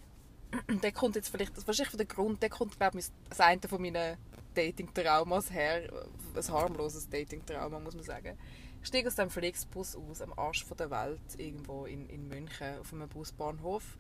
der 0.82 0.92
kommt 0.92 1.16
jetzt 1.16 1.28
vielleicht, 1.28 1.52
das 1.52 1.58
ist 1.58 1.66
wahrscheinlich 1.66 1.96
der 1.96 2.06
Grund, 2.06 2.42
der 2.42 2.50
kommt 2.50 2.78
glaube 2.78 2.98
ich 2.98 3.06
das 3.28 3.40
eine 3.40 3.60
von 3.62 3.82
meinen 3.82 4.16
Dating-Traumas 4.54 5.50
her. 5.52 5.90
Ein 6.34 6.48
harmloses 6.48 7.08
Dating-Trauma, 7.08 7.78
muss 7.80 7.94
man 7.94 8.04
sagen. 8.04 8.38
Ich 8.80 8.88
steige 8.88 9.08
aus 9.08 9.16
dem 9.16 9.30
Flixbus 9.30 9.96
aus, 9.96 10.22
am 10.22 10.32
Arsch 10.38 10.64
von 10.64 10.76
der 10.76 10.90
Welt, 10.90 11.20
irgendwo 11.36 11.86
in, 11.86 12.08
in 12.08 12.28
München, 12.28 12.78
auf 12.78 12.92
einem 12.92 13.08
Busbahnhof. 13.08 13.98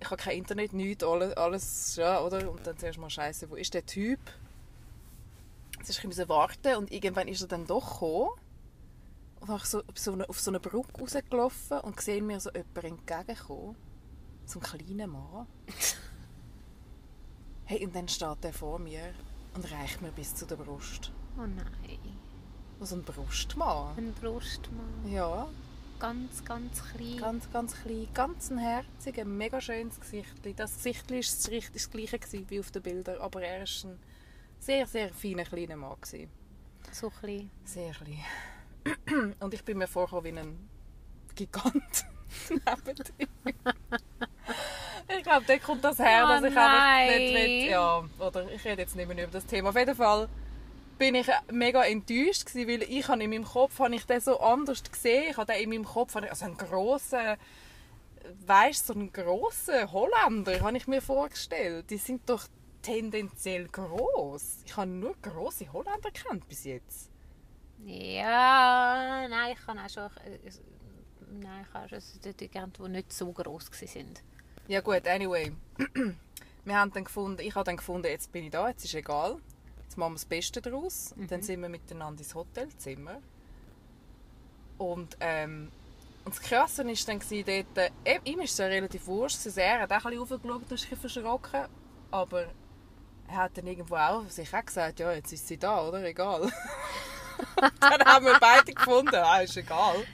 Ich 0.00 0.06
habe 0.06 0.16
kein 0.16 0.38
Internet, 0.38 0.72
nichts, 0.72 1.02
alles, 1.04 1.36
alles 1.36 1.96
ja, 1.96 2.20
oder? 2.20 2.50
Und 2.50 2.66
dann 2.66 2.76
zuerst 2.76 2.98
mal 2.98 3.10
Scheiße, 3.10 3.50
wo 3.50 3.56
ist 3.56 3.74
der 3.74 3.84
Typ? 3.84 4.20
Jetzt 5.78 6.04
musste 6.04 6.22
ich 6.22 6.28
warten 6.28 6.76
und 6.76 6.92
irgendwann 6.92 7.28
ist 7.28 7.42
er 7.42 7.48
dann 7.48 7.66
doch 7.66 7.94
gekommen. 7.94 8.30
Und 9.40 9.48
dann 9.48 9.60
so, 9.60 9.78
auf 9.78 9.98
so 9.98 10.12
eine, 10.12 10.28
auf 10.28 10.40
so 10.40 10.50
eine 10.50 10.60
Brücke 10.60 11.00
rausgelaufen 11.00 11.80
und 11.80 12.00
sehe 12.00 12.22
mir 12.22 12.40
so 12.40 12.50
jemanden 12.50 13.00
entgegenkommen. 13.06 13.76
So 14.44 14.60
einen 14.60 14.68
kleinen 14.68 15.10
Mann. 15.10 15.46
Hey, 17.70 17.84
und 17.84 17.94
dann 17.94 18.08
steht 18.08 18.42
er 18.42 18.52
vor 18.54 18.78
mir 18.78 19.12
und 19.52 19.70
reicht 19.70 20.00
mir 20.00 20.10
bis 20.10 20.34
zu 20.34 20.46
der 20.46 20.56
Brust. 20.56 21.12
Oh 21.36 21.42
nein. 21.42 21.98
So 22.80 22.96
ein 22.96 23.02
Brustmann. 23.02 23.94
Ein 23.98 24.14
Brustmann. 24.14 25.12
Ja, 25.12 25.46
Ganz, 25.98 26.44
ganz 26.44 26.82
klein. 26.92 27.16
ganz, 27.18 27.50
ganz 27.50 27.82
klein, 27.82 28.08
ganz 28.14 28.50
ein 28.50 28.58
herziger, 28.58 29.24
mega 29.24 29.60
schönes 29.60 29.98
Gesicht. 29.98 30.28
Das 30.56 30.76
Gesicht 30.76 31.10
war 31.10 31.16
das, 31.18 31.72
das 31.72 31.90
gleiche 31.90 32.20
wie 32.48 32.60
auf 32.60 32.70
den 32.70 32.82
Bildern, 32.82 33.20
aber 33.20 33.42
er 33.42 33.60
war 33.60 33.90
ein 33.90 33.98
sehr, 34.60 34.86
sehr 34.86 35.12
feiner 35.12 35.44
kleiner 35.44 35.76
Mann. 35.76 35.96
Gewesen. 36.00 36.30
So 36.92 37.10
klein. 37.10 37.50
Sehr 37.64 37.92
klein. 37.92 39.34
Und 39.40 39.54
ich 39.54 39.64
bin 39.64 39.78
mir 39.78 39.88
vorgekommen 39.88 40.24
wie 40.24 40.38
ein 40.38 40.68
Gigant 41.34 42.04
neben 42.48 42.98
ihm. 43.18 43.54
Ich 45.16 45.22
glaube, 45.22 45.44
da 45.46 45.58
kommt 45.58 45.82
das 45.82 45.98
her, 45.98 46.24
Oh 46.24 46.28
dass 46.28 46.42
ich 46.42 46.56
einfach 46.56 47.08
nicht 47.08 47.32
nein. 47.32 47.34
will. 47.34 47.70
Ja, 47.70 48.04
oder 48.18 48.50
ich 48.52 48.64
rede 48.64 48.82
jetzt 48.82 48.94
nicht 48.94 49.08
mehr 49.08 49.24
über 49.24 49.32
das 49.32 49.46
Thema. 49.46 49.70
Auf 49.70 49.76
jeden 49.76 49.94
Fall 49.94 50.28
bin 50.98 51.14
ich 51.14 51.28
mega 51.50 51.84
enttäuscht 51.84 52.46
gewesen, 52.46 52.68
weil 52.68 52.82
ich 52.82 53.08
habe 53.08 53.22
in 53.22 53.30
meinem 53.30 53.44
Kopf 53.44 53.78
habe 53.78 53.94
ich 53.94 54.04
den 54.06 54.20
so 54.20 54.40
anders 54.40 54.82
gesehen. 54.82 55.30
Ich 55.30 55.36
habe 55.36 55.52
den 55.52 55.62
in 55.62 55.70
meinem 55.70 55.84
Kopf 55.84 56.16
also 56.16 56.44
einen 56.44 56.56
grossen, 56.56 57.36
weißt 58.46 58.86
so 58.86 58.94
einen 58.94 59.12
grossen 59.12 59.90
Holländer 59.92 60.60
habe 60.60 60.76
ich 60.76 60.86
mir 60.86 61.00
vorgestellt. 61.00 61.90
Die 61.90 61.96
sind 61.98 62.28
doch 62.28 62.46
tendenziell 62.82 63.68
groß. 63.68 64.58
Ich 64.66 64.76
habe 64.76 64.90
nur 64.90 65.14
große 65.22 65.72
Holländer 65.72 66.10
kennt 66.10 66.48
bis 66.48 66.64
jetzt. 66.64 67.10
Ja, 67.84 69.26
nein, 69.28 69.52
ich 69.52 69.64
kann 69.64 69.78
auch 69.78 69.88
schon... 69.88 70.04
äh, 70.24 70.38
Nein, 71.30 71.66
ich 71.68 71.74
habe 71.74 71.88
schon 71.88 72.00
die 72.22 72.48
gekannt, 72.48 72.78
die 72.82 72.88
nicht 72.88 73.12
so 73.12 73.32
gross 73.32 73.70
waren. 73.70 74.14
Ja 74.66 74.80
gut, 74.80 75.06
anyway. 75.06 75.52
Wir 76.64 76.76
haben 76.76 76.92
dann 76.92 77.04
gefunden, 77.04 77.40
ich 77.42 77.54
habe 77.54 77.64
dann 77.64 77.76
gefunden, 77.76 78.06
jetzt 78.08 78.32
bin 78.32 78.44
ich 78.44 78.50
da, 78.50 78.68
jetzt 78.68 78.84
ist 78.84 78.94
egal. 78.94 79.38
Jetzt 79.88 79.96
machen 79.96 80.12
wir 80.12 80.16
das 80.16 80.26
Beste 80.26 80.60
daraus. 80.60 81.14
Und 81.16 81.32
dann 81.32 81.40
sind 81.40 81.62
wir 81.62 81.70
miteinander 81.70 82.20
ins 82.20 82.34
Hotelzimmer. 82.34 83.22
Und, 84.76 85.16
ähm, 85.20 85.72
und 86.26 86.34
das 86.34 86.42
Krasse 86.42 86.84
war 86.84 86.94
dann 87.06 87.20
dort, 87.74 87.92
äh, 88.04 88.20
ihm 88.24 88.40
ist 88.40 88.52
es 88.52 88.58
ja 88.58 88.66
relativ 88.66 89.06
wurscht, 89.06 89.46
er 89.56 89.80
hat 89.80 89.90
auch 89.90 90.04
ein 90.04 90.18
bisschen 90.18 90.18
raufgeschaut 90.18 90.62
und 90.62 90.72
ist 90.72 91.00
verschrocken. 91.00 91.64
Aber 92.10 92.48
er 93.28 93.36
hat 93.36 93.56
dann 93.56 93.66
irgendwo 93.66 93.96
auch 93.96 94.28
sich 94.28 94.54
auch 94.54 94.64
gesagt, 94.64 95.00
ja, 95.00 95.10
jetzt 95.12 95.32
ist 95.32 95.48
sie 95.48 95.56
da, 95.56 95.88
oder? 95.88 96.04
Egal. 96.04 96.52
dann 97.80 98.04
haben 98.04 98.26
wir 98.26 98.38
beide 98.38 98.74
gefunden, 98.74 99.14
ah, 99.14 99.40
ist 99.40 99.56
egal. 99.56 100.04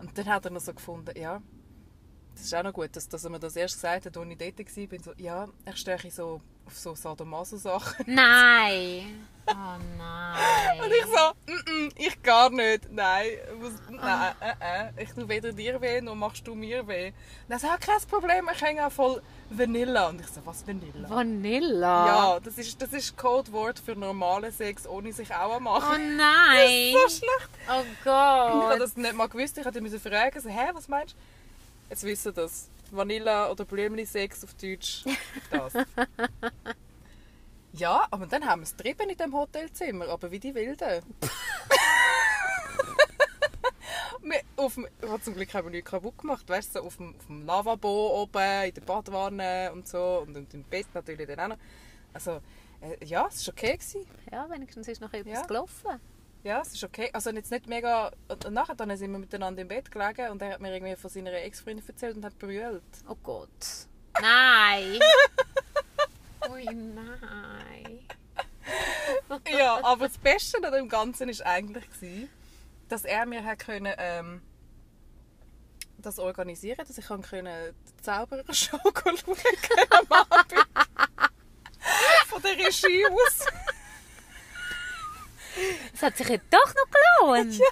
Und 0.00 0.18
dann 0.18 0.26
hat 0.26 0.44
er 0.44 0.50
noch 0.50 0.60
so 0.60 0.74
gefunden, 0.74 1.16
ja, 1.16 1.40
das 2.38 2.46
ist 2.46 2.54
auch 2.54 2.62
noch 2.62 2.72
gut, 2.72 2.94
dass, 2.94 3.08
dass 3.08 3.24
er 3.24 3.30
mir 3.30 3.40
das 3.40 3.56
erst 3.56 3.74
gesagt 3.74 4.06
hat, 4.06 4.16
als 4.16 4.28
ich 4.30 4.38
dort 4.38 4.58
war. 4.92 4.98
So, 5.02 5.12
ja, 5.22 5.48
ich 5.66 5.76
stehe 5.76 5.98
so 6.10 6.40
auf 6.66 6.78
so 6.78 6.94
Sadomaso-Sachen. 6.94 8.04
Nein! 8.06 9.26
Oh 9.50 9.80
nein! 9.96 10.78
Und 10.78 10.92
ich 10.92 11.06
so, 11.06 11.32
mm 11.50 11.56
-mm, 11.56 11.92
ich 11.96 12.22
gar 12.22 12.50
nicht. 12.50 12.92
Nein, 12.92 13.28
muss, 13.58 13.72
nein 13.90 14.34
äh, 14.42 14.90
äh. 14.98 15.02
ich 15.02 15.10
tue 15.12 15.26
weder 15.26 15.54
dir 15.54 15.80
weh, 15.80 16.02
noch 16.02 16.14
machst 16.14 16.46
du 16.46 16.54
mir 16.54 16.86
weh. 16.86 17.06
Und 17.46 17.52
er 17.52 17.58
sagt, 17.58 17.86
kein 17.86 17.98
Problem, 18.10 18.46
ich 18.52 18.60
hänge 18.60 18.86
auch 18.86 18.92
voll 18.92 19.22
Vanilla. 19.48 20.10
Und 20.10 20.20
ich 20.20 20.26
so, 20.26 20.42
was 20.44 20.66
Vanilla? 20.66 21.08
Vanilla? 21.08 22.06
Ja, 22.06 22.40
das 22.40 22.58
ist, 22.58 22.82
das 22.82 22.92
ist 22.92 23.16
Codewort 23.16 23.78
für 23.78 23.96
normalen 23.96 24.52
Sex, 24.52 24.86
ohne 24.86 25.14
sich 25.14 25.34
auch 25.34 25.56
Oh 25.56 25.60
machen. 25.60 26.18
nein! 26.18 26.92
so 26.92 27.08
schlecht. 27.08 27.50
Oh 27.70 27.82
Ich 28.00 28.04
habe 28.06 28.68
Gott! 28.68 28.80
das 28.80 28.98
nicht 28.98 29.14
mal 29.14 29.28
gewusst. 29.30 29.56
Ich 29.56 29.64
ihn 29.64 30.00
fragen, 30.00 30.40
so, 30.42 30.50
hä, 30.50 30.68
was 30.74 30.88
meinst 30.88 31.14
du? 31.14 31.18
Jetzt 31.90 32.02
wissen 32.04 32.34
das. 32.34 32.68
Vanilla 32.90 33.50
oder 33.50 33.64
Blümli-Sex 33.64 34.44
auf 34.44 34.54
Deutsch. 34.54 35.04
Das. 35.50 35.72
ja, 37.72 38.06
aber 38.10 38.26
dann 38.26 38.46
haben 38.46 38.60
wir 38.60 38.64
es 38.64 38.76
getrieben 38.76 39.10
in 39.10 39.16
dem 39.16 39.34
Hotelzimmer, 39.34 40.08
aber 40.08 40.30
wie 40.30 40.38
die 40.38 40.54
Wilden. 40.54 41.02
Wir- 44.22 44.40
auf 44.56 44.74
dem, 44.74 44.86
oh, 45.02 45.16
zum 45.18 45.34
Glück 45.34 45.52
haben 45.54 45.66
wir 45.66 45.70
nichts 45.70 45.90
kaputt 45.90 46.18
gemacht. 46.18 46.48
Weißt 46.48 46.74
du, 46.74 46.80
so 46.80 46.86
auf 46.86 46.96
dem, 46.96 47.14
auf 47.16 47.26
dem 47.26 47.46
Lavabo 47.46 48.22
oben, 48.22 48.64
in 48.66 48.74
der 48.74 48.80
Badwanne 48.82 49.70
und 49.72 49.86
so. 49.88 50.24
Und, 50.26 50.36
und 50.36 50.52
im 50.54 50.64
Bett 50.64 50.86
natürlich 50.92 51.26
dann 51.26 51.40
auch 51.40 51.48
noch. 51.56 51.58
Also, 52.12 52.40
äh, 52.80 53.04
ja, 53.04 53.26
es 53.28 53.46
war 53.46 53.52
okay. 53.54 53.76
Gewesen. 53.76 54.06
Ja, 54.30 54.48
wenigstens 54.50 54.88
ist 54.88 55.00
noch 55.00 55.12
etwas 55.12 55.32
Ja. 55.32 55.42
gelaufen. 55.46 56.00
Ja, 56.44 56.60
es 56.60 56.72
ist 56.72 56.84
okay. 56.84 57.10
Also 57.12 57.30
jetzt 57.30 57.50
nicht 57.50 57.66
mega... 57.66 58.12
Und 58.28 58.50
nachher 58.52 58.74
dann 58.74 58.96
sind 58.96 59.10
wir 59.10 59.18
miteinander 59.18 59.62
im 59.62 59.68
Bett 59.68 59.90
gelegen 59.90 60.30
und 60.30 60.40
er 60.40 60.52
hat 60.52 60.60
mir 60.60 60.72
irgendwie 60.72 60.96
von 60.96 61.10
seiner 61.10 61.32
Ex-Freundin 61.32 61.86
erzählt 61.86 62.16
und 62.16 62.24
hat 62.24 62.38
brüllt. 62.38 62.82
Oh 63.08 63.16
Gott. 63.22 63.48
Nein! 64.20 64.98
Ui, 66.50 66.64
nein. 66.64 67.98
ja, 69.50 69.80
aber 69.82 70.08
das 70.08 70.18
Beste 70.18 70.64
an 70.64 70.72
dem 70.72 70.88
Ganzen 70.88 71.28
war 71.28 71.46
eigentlich, 71.46 71.90
gewesen, 71.90 72.28
dass 72.88 73.04
er 73.04 73.26
mir 73.26 73.44
hat 73.44 73.58
können, 73.58 73.92
ähm, 73.98 74.42
das 75.98 76.18
organisieren 76.18 76.84
dass 76.86 76.96
ich 76.96 77.06
können 77.06 77.74
die 77.86 78.02
Zauberershow 78.02 78.78
schauen 78.84 79.18
am 79.90 80.12
Abend. 80.12 80.66
Von 82.26 82.42
der 82.42 82.52
Regie 82.52 83.04
aus. 83.06 83.46
Es 85.94 86.02
hat 86.02 86.16
sich 86.16 86.28
ja 86.28 86.38
doch 86.50 86.74
noch 86.74 86.86
gelohnt. 86.90 87.60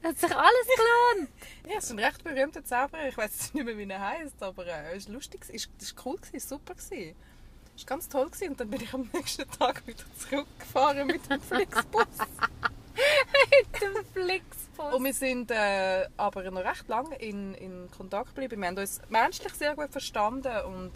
Es 0.00 0.10
hat 0.10 0.18
sich 0.20 0.36
alles 0.36 0.66
gelohnt. 0.76 1.30
Ja, 1.68 1.78
es 1.78 1.84
ist 1.86 1.90
ein 1.90 1.98
recht 1.98 2.22
berühmter 2.22 2.64
Zauberer. 2.64 3.08
Ich 3.08 3.16
weiß 3.16 3.52
nicht 3.52 3.64
mehr, 3.64 3.76
wie 3.76 3.90
er 3.90 4.00
heißt, 4.00 4.40
aber 4.40 4.64
äh, 4.64 4.96
es 4.96 5.08
war 5.08 5.14
lustig. 5.14 5.44
Es 5.52 5.68
war 5.68 6.06
cool, 6.06 6.16
gewesen, 6.18 6.48
super. 6.48 6.74
Gewesen. 6.74 7.16
Es 7.76 7.82
war 7.82 7.86
ganz 7.86 8.08
toll. 8.08 8.26
Gewesen. 8.30 8.50
Und 8.50 8.60
dann 8.60 8.70
bin 8.70 8.80
ich 8.80 8.94
am 8.94 9.10
nächsten 9.12 9.50
Tag 9.50 9.84
wieder 9.88 10.04
zurückgefahren 10.16 11.06
mit 11.08 11.28
dem 11.28 11.40
Flixbus. 11.40 12.06
Mit 13.50 13.82
dem 13.82 14.04
Flixbus. 14.12 14.94
Und 14.94 15.04
wir 15.04 15.14
sind 15.14 15.50
äh, 15.50 16.08
aber 16.16 16.50
noch 16.50 16.64
recht 16.64 16.88
lange 16.88 17.16
in, 17.16 17.54
in 17.54 17.88
Kontakt 17.90 18.34
geblieben. 18.34 18.60
Wir 18.60 18.68
haben 18.68 18.78
uns 18.78 19.00
menschlich 19.08 19.54
sehr 19.54 19.74
gut 19.74 19.90
verstanden 19.90 20.64
und 20.66 20.92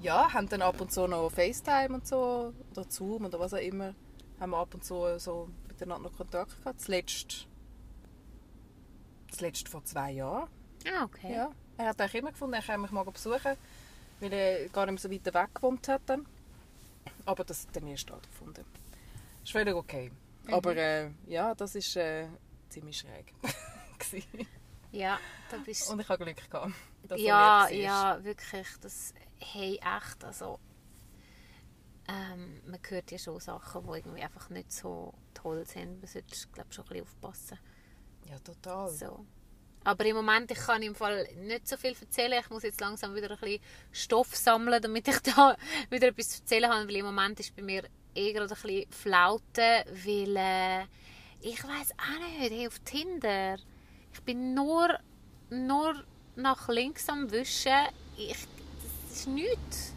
ja, 0.00 0.32
haben 0.32 0.48
dann 0.48 0.62
ab 0.62 0.80
und 0.80 0.92
zu 0.92 1.06
noch 1.06 1.30
FaceTime 1.30 1.94
und 1.94 2.06
so, 2.06 2.52
oder 2.72 2.84
Zoom 2.88 3.26
oder 3.26 3.38
was 3.38 3.54
auch 3.54 3.58
immer, 3.58 3.94
haben 4.38 4.50
wir 4.50 4.58
ab 4.58 4.74
und 4.74 4.84
zu 4.84 5.18
so 5.18 5.48
miteinander 5.68 6.08
noch 6.08 6.16
Kontakt 6.16 6.58
gehabt. 6.58 6.80
Zuletzt, 6.80 7.46
zuletzt 9.30 9.68
vor 9.68 9.84
zwei 9.84 10.12
Jahren. 10.12 10.48
Ah, 10.86 11.04
okay. 11.04 11.32
Ja. 11.32 11.50
Er 11.76 11.88
hat 11.88 12.00
eigentlich 12.00 12.14
immer 12.16 12.32
gefunden, 12.32 12.54
er 12.54 12.62
kann 12.62 12.80
mich 12.80 12.90
mal 12.90 13.04
besuchen, 13.04 13.56
weil 14.20 14.32
er 14.32 14.68
gar 14.68 14.86
nicht 14.86 14.92
mehr 14.92 14.98
so 14.98 15.10
weit 15.10 15.34
weg 15.34 15.54
gewohnt 15.54 15.88
hat. 15.88 16.02
Dann. 16.06 16.26
Aber 17.24 17.44
das 17.44 17.66
hat 17.66 17.76
dann 17.76 17.84
nie 17.84 17.96
stattgefunden. 17.96 18.64
Ist 19.42 19.52
völlig 19.52 19.74
okay. 19.74 20.10
Aber 20.50 20.76
äh, 20.76 21.10
ja, 21.26 21.54
das 21.54 21.74
ist 21.74 21.96
äh, 21.96 22.26
ziemlich 22.68 22.98
schräg. 22.98 23.32
Ja, 24.92 25.20
da 25.50 25.56
bist 25.58 25.88
Und 25.88 26.00
ich 26.00 26.08
habe 26.08 26.24
Glück 26.24 26.50
gehabt. 26.50 26.72
ja, 27.16 27.34
war. 27.34 27.70
ja, 27.70 28.24
wirklich. 28.24 28.66
Das 28.80 29.14
hey, 29.40 29.76
echt, 29.76 30.24
also 30.24 30.58
ähm, 32.08 32.60
man 32.66 32.80
hört 32.88 33.10
ja 33.10 33.18
schon 33.18 33.38
Sachen, 33.40 33.82
die 33.84 33.98
irgendwie 33.98 34.22
einfach 34.22 34.50
nicht 34.50 34.72
so 34.72 35.14
toll 35.34 35.64
sind. 35.64 36.00
Man 36.00 36.06
sollte, 36.06 36.48
glaube 36.52 36.72
schon 36.72 36.84
ein 36.84 36.88
bisschen 36.88 37.04
aufpassen. 37.04 37.58
Ja, 38.28 38.38
total. 38.40 38.90
So. 38.90 39.26
Aber 39.84 40.04
im 40.04 40.16
Moment, 40.16 40.50
ich 40.50 40.58
kann 40.58 40.82
im 40.82 40.94
Fall 40.94 41.28
nicht 41.36 41.68
so 41.68 41.76
viel 41.76 41.96
erzählen. 41.98 42.40
Ich 42.40 42.50
muss 42.50 42.64
jetzt 42.64 42.80
langsam 42.80 43.14
wieder 43.14 43.30
ein 43.30 43.38
bisschen 43.38 43.62
Stoff 43.92 44.34
sammeln, 44.34 44.82
damit 44.82 45.08
ich 45.08 45.18
da 45.20 45.56
wieder 45.88 46.08
etwas 46.08 46.30
zu 46.30 46.42
erzählen 46.42 46.70
habe. 46.70 46.88
Weil 46.88 46.96
im 46.96 47.06
Moment 47.06 47.38
ist 47.40 47.54
bei 47.54 47.62
mir 47.62 47.84
eh 48.14 48.32
gerade 48.32 48.52
ein 48.52 48.60
bisschen 48.60 48.90
Flaute, 48.92 49.84
weil 50.04 50.36
äh, 50.36 50.82
ich 51.40 51.62
weiß 51.62 51.92
auch 51.92 52.40
nicht, 52.40 52.50
hey, 52.50 52.66
auf 52.66 52.78
Tinder, 52.80 53.56
ich 54.12 54.20
bin 54.22 54.52
nur, 54.52 54.98
nur 55.48 56.04
nach 56.36 56.68
links 56.68 57.08
am 57.08 57.30
Wischen. 57.30 57.72
Ich, 58.18 58.46
das 59.10 59.18
ist 59.20 59.28
nichts. 59.28 59.92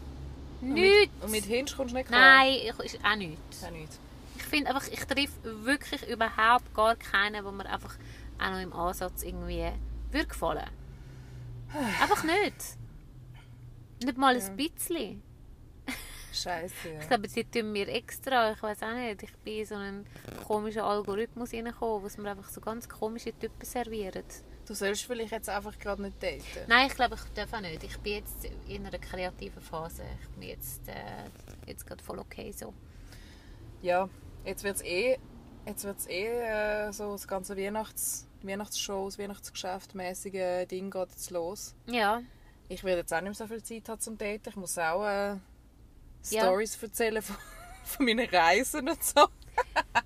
Und 0.60 0.72
Nichts. 0.74 1.12
mit, 1.14 1.24
und 1.24 1.30
mit 1.30 1.44
Hinsch 1.44 1.76
kommst 1.76 1.92
du 1.92 1.98
nicht 1.98 2.08
klar? 2.08 2.20
Nein, 2.20 2.54
ich, 2.54 2.94
ist 2.94 3.04
auch 3.04 3.16
nichts. 3.16 3.60
Ja, 3.62 3.70
nicht. 3.70 3.92
Ich 4.36 4.42
finde 4.44 4.70
einfach, 4.74 4.86
ich 4.88 5.00
treffe 5.04 5.64
wirklich 5.64 6.08
überhaupt 6.08 6.72
gar 6.74 6.96
keinen, 6.96 7.44
wo 7.44 7.50
mir 7.50 7.66
einfach 7.66 7.94
auch 8.38 8.50
noch 8.50 8.60
im 8.60 8.72
Ansatz 8.72 9.22
irgendwie 9.22 9.70
würde 10.10 10.26
gefallen. 10.26 10.68
Einfach 12.00 12.22
nicht. 12.24 12.54
Nicht 14.04 14.16
mal 14.18 14.36
ein 14.36 14.56
bisschen. 14.56 15.22
Scheiße. 16.32 16.74
Ich 16.88 16.94
Ja. 17.02 17.06
glaube, 17.08 17.28
sie 17.28 17.44
tun 17.44 17.70
mir 17.72 17.88
extra, 17.88 18.52
ich 18.52 18.62
weiß 18.62 18.82
auch 18.82 18.92
nicht, 18.94 19.22
ich 19.22 19.32
bin 19.38 19.58
in 19.60 19.66
so 19.66 19.74
einen 19.76 20.06
komischen 20.46 20.82
Algorithmus 20.82 21.52
reingekommen, 21.52 22.02
wo 22.02 22.06
es 22.06 22.16
mir 22.18 22.30
einfach 22.30 22.48
so 22.48 22.60
ganz 22.60 22.88
komische 22.88 23.32
Typen 23.38 23.64
serviert. 23.64 24.24
Du 24.66 24.74
sollst 24.74 25.04
vielleicht 25.04 25.32
jetzt 25.32 25.48
einfach 25.50 25.78
gerade 25.78 26.02
nicht 26.02 26.22
daten. 26.22 26.40
Nein, 26.68 26.86
ich 26.88 26.94
glaube, 26.94 27.16
ich 27.16 27.32
darf 27.34 27.52
auch 27.52 27.60
nicht. 27.60 27.82
Ich 27.84 27.98
bin 27.98 28.14
jetzt 28.14 28.46
in 28.66 28.86
einer 28.86 28.98
kreativen 28.98 29.60
Phase. 29.62 30.02
Ich 30.22 30.28
bin 30.30 30.48
jetzt, 30.48 30.88
äh, 30.88 30.94
jetzt 31.66 31.86
gerade 31.86 32.02
voll 32.02 32.18
okay 32.18 32.50
so. 32.52 32.72
Ja, 33.82 34.08
jetzt 34.44 34.64
wird 34.64 34.76
es 34.76 34.82
eh, 34.82 35.18
jetzt 35.66 35.84
wird's 35.84 36.06
eh 36.06 36.26
äh, 36.26 36.92
so 36.92 37.12
das 37.12 37.28
ganze 37.28 37.56
Weihnachts, 37.58 38.26
Weihnachtsshow, 38.42 39.04
das 39.06 39.18
Weihnachtsgeschäft 39.18 39.94
mäßige 39.94 40.66
Ding 40.70 40.90
geht 40.90 41.10
jetzt 41.10 41.30
los. 41.30 41.74
Ja, 41.86 42.22
Ich 42.70 42.82
werde 42.84 43.00
jetzt 43.00 43.12
auch 43.12 43.20
nicht 43.20 43.38
mehr 43.38 43.46
so 43.46 43.46
viel 43.46 43.62
Zeit 43.62 43.86
haben 43.90 44.00
zum 44.00 44.16
Daten. 44.16 44.48
Ich 44.48 44.56
muss 44.56 44.78
auch 44.78 45.04
äh, 45.04 45.36
Ja. 46.30 46.42
Stories 46.44 46.82
erzählen 46.82 47.20
von, 47.20 47.36
von 47.84 48.06
meinen 48.06 48.26
Reisen 48.30 48.88
und 48.88 49.04
so. 49.04 49.26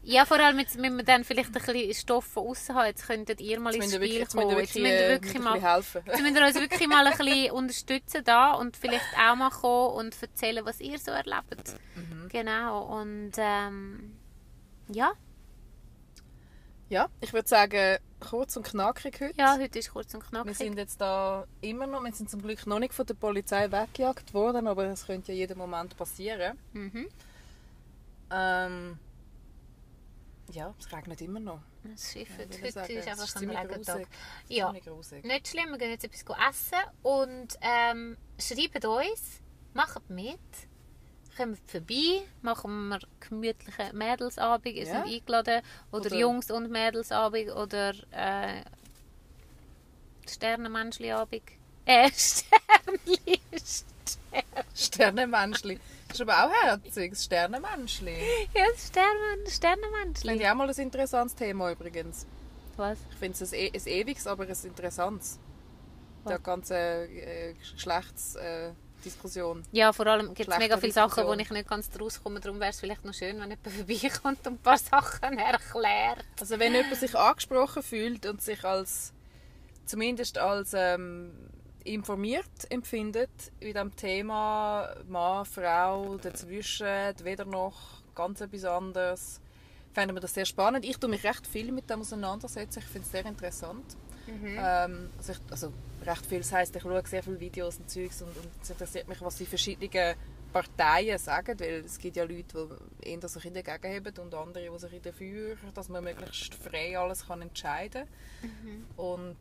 Ja, 0.02 0.24
vor 0.24 0.38
allem 0.38 0.58
jetzt 0.58 0.78
müssen 0.78 0.96
wir 0.96 1.04
dann 1.04 1.24
vielleicht 1.24 1.48
ein 1.54 1.62
bisschen 1.62 1.94
Stoff 1.94 2.24
von 2.24 2.46
außen 2.48 2.74
haben. 2.74 2.86
Jetzt 2.86 3.06
könntet 3.06 3.40
ihr 3.40 3.60
mal 3.60 3.74
ins 3.74 3.86
Spiel 3.94 4.00
wirklich, 4.00 4.28
kommen. 4.28 4.58
Jetzt 4.58 4.76
ihr 4.76 4.84
äh, 4.86 5.08
wirklich 5.10 5.34
ihr 5.34 5.40
mal, 5.40 5.60
helfen. 5.60 6.02
jetzt 6.06 6.22
müsst 6.22 6.36
ihr 6.36 6.46
uns 6.46 6.54
wirklich 6.60 6.88
mal 6.88 7.06
ein 7.06 7.16
bisschen 7.18 7.50
unterstützen 7.52 8.22
da 8.24 8.52
und 8.54 8.76
vielleicht 8.76 9.04
auch 9.18 9.36
mal 9.36 9.50
kommen 9.50 9.96
und 9.96 10.22
erzählen, 10.22 10.64
was 10.64 10.80
ihr 10.80 10.98
so 10.98 11.10
erlebt. 11.10 11.74
Mhm. 11.94 12.28
Genau, 12.30 13.00
und 13.00 13.32
ähm, 13.36 14.16
ja, 14.88 15.12
Ja, 16.88 17.08
ich 17.20 17.32
würde 17.34 17.48
sagen, 17.48 17.98
kurz 18.20 18.56
und 18.56 18.64
knackig 18.66 19.20
heute. 19.20 19.34
ja, 19.38 19.58
heute 19.58 19.78
ist 19.78 19.92
kurz 19.92 20.14
und 20.14 20.22
Wir 20.22 20.28
knackig. 20.30 20.56
sind 20.56 20.78
jetzt 20.78 21.00
da 21.02 21.46
immer 21.60 21.86
noch, 21.86 22.02
wir 22.02 22.12
sind 22.12 22.30
zum 22.30 22.40
Glück 22.40 22.66
noch 22.66 22.78
nicht 22.78 22.94
von 22.94 23.04
der 23.06 23.14
Polizei 23.14 23.70
weggejagt 23.70 24.32
worden, 24.32 24.66
aber 24.66 24.84
das 24.86 25.06
könnte 25.06 25.32
ja 25.32 25.38
jeden 25.40 25.58
Moment 25.58 25.96
passieren. 25.98 26.58
Mhm. 26.72 27.08
Ähm, 28.30 28.98
ja, 30.52 30.74
es 30.78 30.92
regnet 30.92 31.20
immer 31.20 31.40
noch. 31.40 31.60
Das 31.84 32.12
Schiff, 32.12 32.28
Ja, 32.30 32.44
heute, 32.44 32.72
sagen. 32.72 32.92
ist 32.92 33.06
Es 33.06 33.20
einfach 33.20 33.36
ein 33.42 33.50
Regentag. 33.50 34.06
Ja, 34.48 34.72
nicht 34.72 35.48
schlimm, 35.48 35.70
wir 35.70 35.78
gehen 35.78 35.90
jetzt 35.90 36.04
etwas 36.04 36.24
essen 36.50 36.78
und 37.02 37.48
ähm, 37.60 38.16
schreibt 38.38 38.84
uns, 38.84 39.40
macht 39.74 40.08
mit, 40.10 40.38
kommt 41.36 41.58
vorbei, 41.70 42.22
machen 42.42 42.88
wir 42.88 42.98
gemütlichen 43.20 43.96
Mädelsabend, 43.96 44.74
ihr 44.74 44.84
Ja. 44.84 44.92
seid 44.92 45.04
eingeladen, 45.06 45.62
oder, 45.92 46.06
Oder- 46.06 46.16
Jungs- 46.16 46.50
und 46.50 46.70
Mädelsabend, 46.70 47.50
oder 47.52 47.94
äh, 48.10 48.62
Sternenmenschli-Abend. 50.28 51.42
Äh, 51.86 52.10
Sternli, 52.14 53.40
Sternenmenschli. 54.74 55.78
Das 56.08 56.16
ist 56.16 56.20
aber 56.22 56.46
auch 56.46 56.50
herzig, 56.64 57.12
das 57.12 57.24
Sternenmenschli. 57.24 58.16
ja, 58.54 58.64
Sternen, 58.76 59.44
Das 59.44 59.56
Sternenmenschli. 59.56 60.28
finde 60.30 60.44
ich 60.44 60.50
auch 60.50 60.54
mal 60.54 60.68
ein 60.68 60.74
interessantes 60.76 61.34
Thema 61.36 61.70
übrigens. 61.70 62.26
Was? 62.76 62.98
Ich 63.10 63.16
finde 63.16 63.44
es 63.44 63.52
ein, 63.52 63.58
e- 63.58 63.72
ein 63.74 63.86
ewiges, 63.86 64.26
aber 64.26 64.44
ein 64.44 64.56
interessantes. 64.64 65.38
Was? 66.24 66.30
Der 66.30 66.38
ganze 66.40 66.74
äh, 66.76 67.54
Geschlechtsdiskussion. 67.54 68.70
Äh, 68.70 68.72
Diskussion. 69.04 69.62
Ja, 69.70 69.92
vor 69.92 70.08
allem 70.08 70.34
gibt 70.34 70.50
es 70.50 70.58
mega 70.58 70.76
viele 70.76 70.92
Sachen, 70.92 71.24
wo 71.24 71.32
ich 71.34 71.50
nicht 71.50 71.68
ganz 71.68 71.88
draus 71.88 72.20
komme. 72.20 72.40
Darum 72.40 72.58
wäre 72.58 72.70
es 72.70 72.80
vielleicht 72.80 73.04
noch 73.04 73.14
schön, 73.14 73.38
wenn 73.40 73.50
jemand 73.50 73.68
vorbeikommt 73.68 74.44
und 74.46 74.54
ein 74.54 74.58
paar 74.58 74.76
Sachen 74.78 75.38
erklärt. 75.38 76.24
Also 76.40 76.58
wenn 76.58 76.74
jemand 76.74 76.96
sich 76.96 77.14
angesprochen 77.16 77.82
fühlt 77.84 78.26
und 78.26 78.42
sich 78.42 78.64
als 78.64 79.12
zumindest 79.86 80.38
als 80.38 80.72
ähm, 80.74 81.32
informiert 81.94 82.70
empfindet 82.70 83.30
in 83.60 83.74
dem 83.74 83.94
Thema 83.94 84.94
Mann, 85.08 85.44
Frau, 85.44 86.16
dazwischen, 86.18 86.86
weder 87.22 87.44
noch, 87.44 88.02
ganz 88.14 88.40
etwas 88.40 88.64
anderes, 88.64 89.40
fänden 89.92 90.16
wir 90.16 90.20
das 90.20 90.34
sehr 90.34 90.44
spannend. 90.44 90.84
Ich 90.84 90.98
tue 90.98 91.08
mich 91.08 91.24
recht 91.24 91.46
viel 91.46 91.72
mit 91.72 91.88
dem 91.88 92.00
auseinandersetzen. 92.00 92.80
Ich 92.80 92.84
finde 92.84 93.06
es 93.06 93.12
sehr 93.12 93.26
interessant. 93.26 93.96
Ähm, 94.58 95.10
also, 95.16 95.32
ich, 95.32 95.38
also 95.50 95.72
recht 96.04 96.26
viel, 96.26 96.38
das 96.38 96.52
heisst, 96.52 96.76
ich 96.76 96.82
schaue 96.82 97.02
sehr 97.06 97.22
viele 97.22 97.40
Videos 97.40 97.78
und 97.78 97.88
Zeugs 97.88 98.22
und, 98.22 98.36
und 98.36 98.48
es 98.62 98.70
interessiert 98.70 99.08
mich, 99.08 99.20
was 99.22 99.36
die 99.36 99.46
verschiedenen 99.46 100.16
Parteien 100.52 101.18
sagen, 101.18 101.58
weil 101.60 101.84
es 101.84 101.98
gibt 101.98 102.16
ja 102.16 102.24
Leute, 102.24 102.68
die 103.02 103.10
eher 103.10 103.28
sich 103.28 103.52
dagegen 103.52 103.94
haben 103.94 104.18
und 104.18 104.34
andere, 104.34 104.70
die 104.70 104.78
sich 104.78 105.00
dafür, 105.00 105.56
dass 105.74 105.88
man 105.88 106.04
möglichst 106.04 106.54
frei 106.54 106.98
alles 106.98 107.26
kann 107.26 107.42
entscheiden 107.42 108.04
kann. 108.40 108.86
Und 108.96 109.36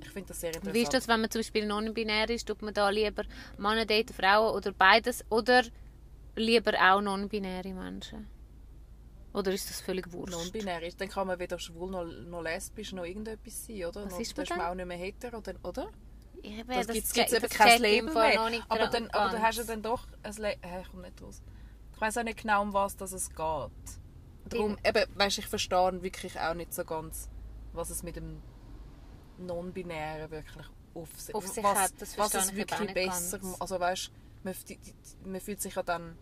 ich 0.00 0.10
finde 0.10 0.28
das 0.28 0.40
sehr 0.40 0.50
interessant. 0.50 0.74
Wie 0.74 0.82
ist 0.82 0.92
das, 0.92 1.08
wenn 1.08 1.20
man 1.20 1.30
zum 1.30 1.40
Beispiel 1.40 1.66
non-binär 1.66 2.28
ist? 2.30 2.46
Tut 2.46 2.62
man 2.62 2.74
da 2.74 2.88
lieber 2.90 3.24
Männer 3.58 3.86
daten, 3.86 4.12
Frauen 4.12 4.54
oder 4.54 4.72
beides? 4.72 5.24
Oder 5.30 5.62
lieber 6.36 6.72
auch 6.80 7.00
non-binäre 7.00 7.72
Menschen? 7.72 8.28
Oder 9.32 9.52
ist 9.52 9.68
das 9.68 9.80
völlig 9.80 10.12
wurscht? 10.12 10.32
non-binär 10.32 10.82
ist, 10.82 11.00
dann 11.00 11.08
kann 11.08 11.26
man 11.26 11.38
weder 11.40 11.58
schwul 11.58 11.90
noch, 11.90 12.04
noch 12.04 12.42
lesbisch 12.42 12.92
noch 12.92 13.04
irgendetwas 13.04 13.66
sein, 13.66 13.84
oder? 13.86 14.04
Was 14.04 14.12
noch, 14.12 14.20
ist 14.20 14.36
dann 14.38 14.42
man 14.42 14.44
ist 14.44 14.50
man 14.50 14.58
dann? 14.58 14.68
auch 14.68 14.74
nicht 14.74 14.86
mehr 14.86 14.96
hetero, 14.96 15.42
oder? 15.64 15.90
Ich 16.42 16.68
weiß, 16.68 16.86
Das 16.86 16.96
das 16.96 17.12
gibt 17.12 17.28
es 17.28 17.32
eben 17.32 17.48
kein 17.48 17.80
Label 17.80 18.12
mehr. 18.14 18.40
Aber 18.68 18.86
dann, 18.88 19.10
aber 19.10 19.32
dann 19.32 19.42
hast 19.42 19.56
du 19.58 19.62
ganz. 19.62 19.68
dann 19.68 19.82
doch 19.82 20.06
ein 20.22 20.34
Hä, 20.34 20.82
ich 20.82 20.88
komme 20.90 21.02
nicht 21.02 21.22
raus. 21.22 21.42
Ich 21.94 22.00
weiß 22.00 22.18
auch 22.18 22.22
nicht 22.22 22.40
genau, 22.42 22.62
um 22.62 22.72
was 22.72 22.96
das 22.96 23.12
es 23.12 23.30
geht. 23.30 23.38
Darum, 24.50 24.76
eben, 24.84 25.04
weißt, 25.14 25.38
ich 25.38 25.46
verstehe 25.46 26.02
wirklich 26.02 26.38
auch 26.38 26.54
nicht 26.54 26.74
so 26.74 26.84
ganz, 26.84 27.30
was 27.72 27.88
es 27.90 28.02
mit 28.02 28.16
dem 28.16 28.42
Non-Binären 29.38 30.30
wirklich 30.30 30.66
auf, 30.94 31.08
si- 31.16 31.34
Auf 31.34 31.46
sich 31.48 31.62
was, 31.64 31.78
hat, 31.78 31.92
das 31.98 32.16
was 32.18 32.34
es 32.34 32.48
auch 32.50 32.54
wirklich 32.54 32.94
besser 32.94 33.38
ganz. 33.38 33.60
Also 33.60 33.80
weißt, 33.80 34.10
man, 34.44 34.54
man 35.24 35.40
fühlt 35.40 35.60
sich 35.60 35.74
ja 35.74 35.82
dann 35.82 36.16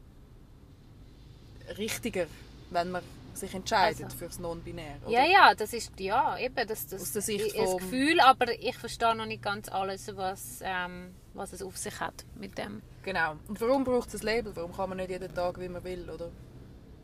richtiger, 1.79 2.27
wenn 2.71 2.91
man 2.91 3.03
sich 3.35 3.55
entscheidet 3.55 4.05
Also. 4.05 4.17
fürs 4.17 4.39
Non-Binär. 4.39 4.97
Ja, 5.09 5.25
ja, 5.25 5.55
das 5.55 5.73
ist 5.73 5.93
ja 5.99 6.39
eben 6.39 6.67
das, 6.69 6.87
das, 6.87 7.01
Aus 7.01 7.13
der 7.13 7.23
Sicht 7.23 7.47
ich- 7.47 7.55
das 7.55 7.77
Gefühl, 7.79 8.21
aber 8.21 8.53
ich 8.59 8.77
verstehe 8.77 9.15
noch 9.15 9.27
nicht 9.27 9.43
ganz 9.43 9.69
alles, 9.71 10.15
was, 10.17 10.59
ähm, 10.63 11.15
was 11.35 11.53
es 11.53 11.63
auf 11.63 11.77
sich 11.79 11.99
hat 12.01 12.25
mit 12.35 12.59
dem. 12.59 12.83
Genau. 13.03 13.37
Und 13.49 13.61
warum 13.61 13.85
braucht 13.85 14.13
es 14.13 14.21
ein 14.21 14.27
Label? 14.27 14.55
Warum 14.55 14.73
kann 14.75 14.91
man 14.91 14.99
nicht 14.99 15.11
jeden 15.11 15.35
Tag, 15.35 15.59
wie 15.59 15.69
man 15.69 15.83
will, 15.83 16.09
oder? 16.11 16.31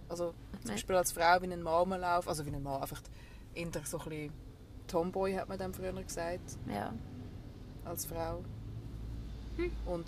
Also 0.09 0.35
zum. 0.63 0.71
Beispiel 0.71 0.97
als 0.97 1.13
Frau 1.13 1.41
wie 1.43 1.53
ein 1.53 1.63
Mann 1.63 1.89
laufen, 2.01 2.29
also 2.29 2.45
wie 2.45 2.51
ein 2.51 2.63
Mann, 2.63 2.81
einfach 2.83 3.01
eher 3.55 3.67
so 3.85 3.99
ein 3.99 4.05
bisschen 4.09 4.33
Tomboy, 4.89 5.35
hat 5.35 5.49
man 5.49 5.59
dann 5.59 5.73
früher 5.75 5.93
gesagt, 5.93 6.41
Ja. 6.73 6.93
als 7.85 8.07
Frau. 8.07 8.45
Hm. 9.57 9.71
Und 9.87 10.07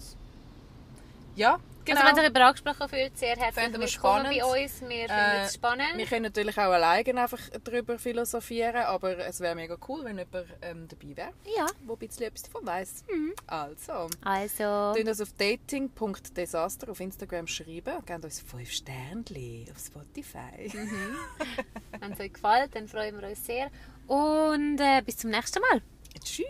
ja, 1.36 1.58
Genau. 1.82 2.02
Also 2.02 2.16
wenn 2.18 2.24
ihr 2.24 2.30
über 2.30 2.44
angesprochen 2.44 2.88
fühlt, 2.90 3.18
sehr 3.18 3.36
herzlich 3.36 3.72
willkommen 3.72 4.24
bei 4.24 4.44
uns. 4.44 4.80
Wir 4.82 4.88
finden 4.88 5.10
Äh, 5.10 5.44
es 5.44 5.54
spannend. 5.54 5.96
Wir 5.96 6.04
können 6.06 6.22
natürlich 6.24 6.56
auch 6.58 6.70
alleine 6.72 7.20
einfach 7.22 7.40
darüber 7.64 7.98
philosophieren, 7.98 8.76
aber 8.84 9.16
es 9.26 9.40
wäre 9.40 9.54
mega 9.54 9.76
cool, 9.88 10.04
wenn 10.04 10.18
jemand 10.18 10.46
ähm, 10.60 10.86
dabei 10.88 11.16
wäre, 11.16 11.32
Ja. 11.56 11.66
der 11.66 11.94
ein 11.94 11.98
bisschen 11.98 12.26
etwas 12.26 12.42
davon 12.42 12.66
weiss. 12.66 13.02
Mhm. 13.10 13.32
Also, 13.46 14.08
Also, 14.22 14.92
Tun 14.94 15.08
uns 15.08 15.20
auf 15.22 15.32
dating.desaster 15.32 16.90
auf 16.90 17.00
Instagram 17.00 17.46
schreiben 17.46 17.96
und 17.96 18.06
geben 18.06 18.22
uns 18.24 18.40
5 18.40 18.70
Sternchen 18.70 19.66
auf 19.72 19.78
Spotify. 19.82 20.70
Mhm. 20.76 21.16
wenn 22.00 22.12
es 22.12 22.20
euch 22.20 22.32
gefällt, 22.34 22.74
dann 22.76 22.88
freuen 22.88 23.18
wir 23.20 23.26
uns 23.30 23.44
sehr. 23.44 23.70
Und 24.10 24.80
äh, 24.80 25.02
bis 25.06 25.18
zum 25.18 25.30
nächsten 25.30 25.60
Mal. 25.60 25.80
Tschüss! 26.24 26.44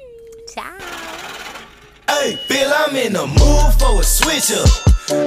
Ciao. 0.49 0.65
Hey, 2.09 2.39
Bill, 2.49 2.73
I'm 2.73 2.97
in 2.97 3.13
the 3.13 3.27
mood 3.27 3.75
for 3.79 4.01
a 4.01 4.03
switch 4.03 4.51
up. 4.51 4.67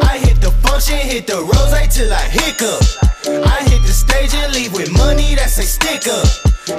I 0.01 0.17
hit 0.17 0.41
the 0.41 0.49
function, 0.67 0.97
hit 0.97 1.27
the 1.27 1.35
rose 1.35 1.95
till 1.95 2.11
I 2.11 2.27
hiccup. 2.29 2.81
I 3.27 3.61
hit 3.69 3.83
the 3.83 3.93
stage 3.93 4.33
and 4.33 4.51
leave 4.51 4.73
with 4.73 4.91
money 4.97 5.35
that's 5.35 5.59
a 5.59 5.61
sticker. 5.61 6.23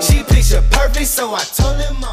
She 0.02 0.24
picture 0.24 0.60
perfect, 0.72 1.06
so 1.06 1.32
I 1.32 1.44
told 1.44 1.76
him. 1.76 2.04